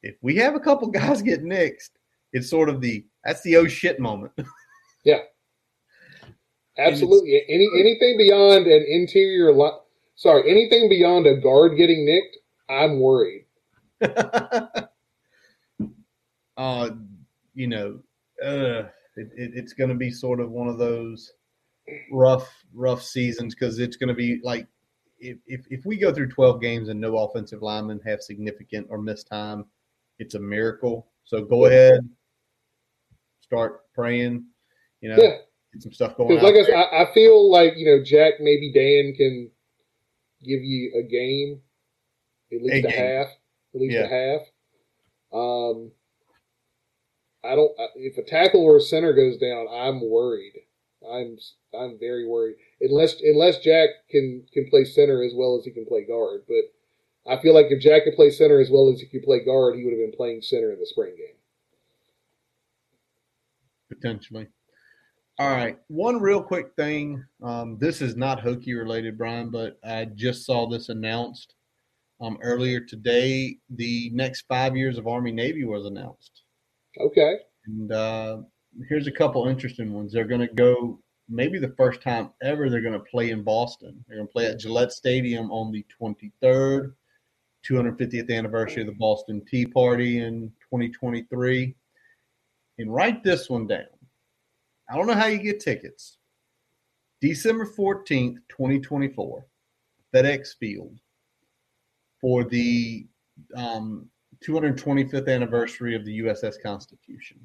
[0.01, 1.91] If we have a couple guys get nixed,
[2.33, 4.33] it's sort of the that's the oh shit moment.
[5.03, 5.21] Yeah,
[6.77, 7.43] absolutely.
[7.49, 9.79] Any anything beyond an interior line,
[10.21, 12.37] sorry, anything beyond a guard getting nicked,
[12.69, 13.45] I'm worried.
[16.57, 16.89] uh,
[17.55, 17.99] you know,
[18.43, 18.83] uh,
[19.17, 21.33] it, it, it's going to be sort of one of those
[22.11, 24.67] rough, rough seasons because it's going to be like
[25.19, 28.99] if, if if we go through twelve games and no offensive linemen have significant or
[28.99, 29.65] missed time,
[30.19, 31.07] it's a miracle.
[31.23, 32.07] So go ahead,
[33.41, 34.45] start praying.
[35.01, 35.37] You know, Yeah,
[35.79, 36.29] some stuff going.
[36.29, 36.65] because like I there.
[36.65, 39.51] said, I, I feel like you know Jack, maybe Dan can
[40.43, 41.61] give you a game,
[42.51, 43.27] at least A a, half,
[43.73, 44.05] at least Yeah.
[44.05, 44.41] a half.
[45.33, 45.91] Um,
[47.43, 47.71] I don't.
[47.95, 50.53] If a tackle or a center goes down, I'm worried.
[51.09, 51.37] I'm
[51.73, 52.57] I'm very worried.
[52.81, 57.31] Unless unless Jack can can play center as well as he can play guard, but
[57.31, 59.75] I feel like if Jack could play center as well as he could play guard,
[59.75, 61.35] he would have been playing center in the spring game.
[63.89, 64.47] potentially.
[65.39, 67.23] All right, one real quick thing.
[67.41, 71.55] Um, this is not Hokie related, Brian, but I just saw this announced
[72.19, 73.57] um, earlier today.
[73.71, 76.43] The next five years of Army Navy was announced,
[76.99, 77.37] Okay.
[77.65, 78.37] and uh,
[78.87, 80.13] here's a couple interesting ones.
[80.13, 82.69] They're going to go maybe the first time ever.
[82.69, 84.03] They're going to play in Boston.
[84.07, 86.93] They're going to play at Gillette Stadium on the 23rd,
[87.67, 91.73] 250th anniversary of the Boston Tea Party in 2023.
[92.77, 93.85] And write this one down.
[94.91, 96.17] I don't know how you get tickets.
[97.21, 99.45] December 14th, 2024,
[100.13, 100.99] FedEx Field
[102.19, 103.07] for the
[103.55, 104.09] um,
[104.45, 107.39] 225th anniversary of the USS Constitution.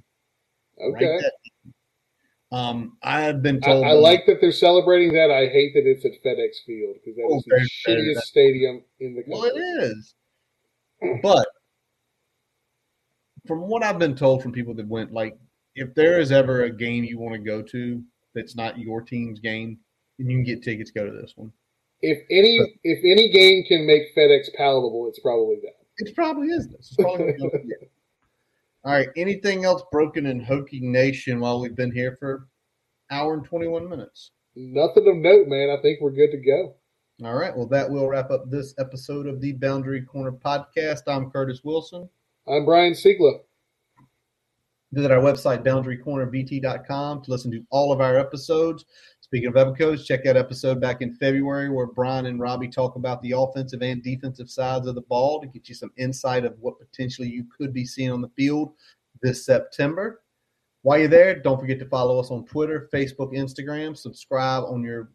[0.81, 1.21] Okay.
[2.53, 3.85] Um, I have been told.
[3.85, 5.31] I like that they're celebrating that.
[5.31, 9.15] I hate that it's at FedEx Field because that Oh, is the shittiest stadium in
[9.15, 10.15] the Well, it is.
[11.23, 11.47] But
[13.47, 15.37] from what I've been told from people that went, like
[15.77, 18.03] if there is ever a game you want to go to
[18.35, 19.79] that's not your team's game,
[20.19, 21.53] and you can get tickets, go to this one.
[22.03, 25.77] If any if any game can make FedEx palatable, it's probably that.
[25.99, 26.95] It probably is this.
[26.99, 27.35] Probably
[28.85, 29.09] All right.
[29.17, 32.49] Anything else broken in Hokie Nation while we've been here for
[33.11, 34.33] hour and twenty one minutes?
[34.55, 35.71] Nothing of note, man.
[35.71, 36.75] I think we're good to go.
[37.25, 37.57] All right.
[37.57, 41.03] Well, that will wrap up this episode of the Boundary Corner podcast.
[41.07, 42.09] I'm Curtis Wilson.
[42.47, 43.41] I'm Brian Siegler.
[44.97, 48.87] Visit our website, boundarycornervt.com, to listen to all of our episodes.
[49.21, 53.21] Speaking of episodes, check that episode back in February where Brian and Robbie talk about
[53.21, 56.79] the offensive and defensive sides of the ball to get you some insight of what
[56.79, 58.73] potentially you could be seeing on the field
[59.21, 60.23] this September.
[60.81, 63.95] While you're there, don't forget to follow us on Twitter, Facebook, Instagram.
[63.99, 65.11] Subscribe on your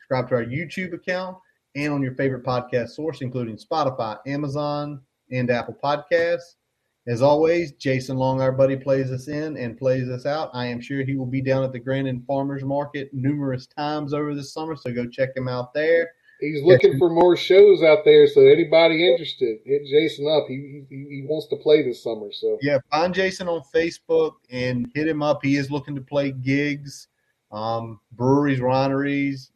[0.00, 1.36] subscribe to our YouTube account
[1.76, 5.00] and on your favorite podcast source, including Spotify, Amazon,
[5.30, 6.56] and Apple Podcasts.
[7.10, 10.48] As always, Jason Long, our buddy, plays us in and plays us out.
[10.54, 14.32] I am sure he will be down at the Grandin Farmers Market numerous times over
[14.32, 16.12] this summer, so go check him out there.
[16.38, 20.44] He's looking for more shows out there, so anybody interested, hit Jason up.
[20.46, 24.88] He, he he wants to play this summer, so yeah, find Jason on Facebook and
[24.94, 25.40] hit him up.
[25.42, 27.08] He is looking to play gigs,
[27.50, 29.50] um, breweries, wineries,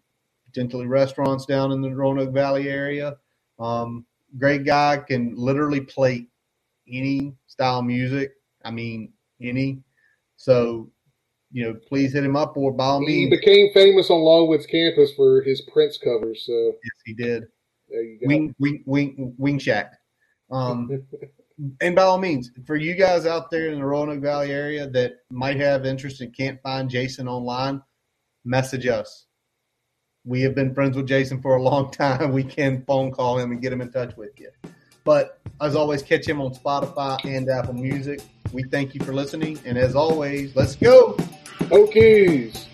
[0.45, 3.17] potentially restaurants down in the Roanoke Valley area.
[3.61, 4.05] Um,
[4.39, 6.27] great guy, can literally play
[6.91, 8.33] any style music.
[8.65, 9.83] I mean, any.
[10.37, 10.91] So,
[11.53, 13.31] you know, please hit him up or by all he means.
[13.31, 16.45] became famous on Longwood's campus for his Prince covers.
[16.47, 17.45] So Yes, he did.
[17.89, 18.27] there you go.
[18.27, 19.93] Wing, wing, wing, wing shack.
[20.51, 21.03] Um,
[21.81, 25.13] and by all means, for you guys out there in the Roanoke Valley area that
[25.31, 27.81] might have interest and can't find Jason online,
[28.45, 29.27] message us.
[30.27, 32.33] We have been friends with Jason for a long time.
[32.33, 34.51] We can phone call him and get him in touch with you.
[35.05, 38.21] But as always, catch him on Spotify and Apple Music.
[38.53, 39.59] We thank you for listening.
[39.65, 41.13] And as always, let's go.
[41.69, 42.67] Hokies.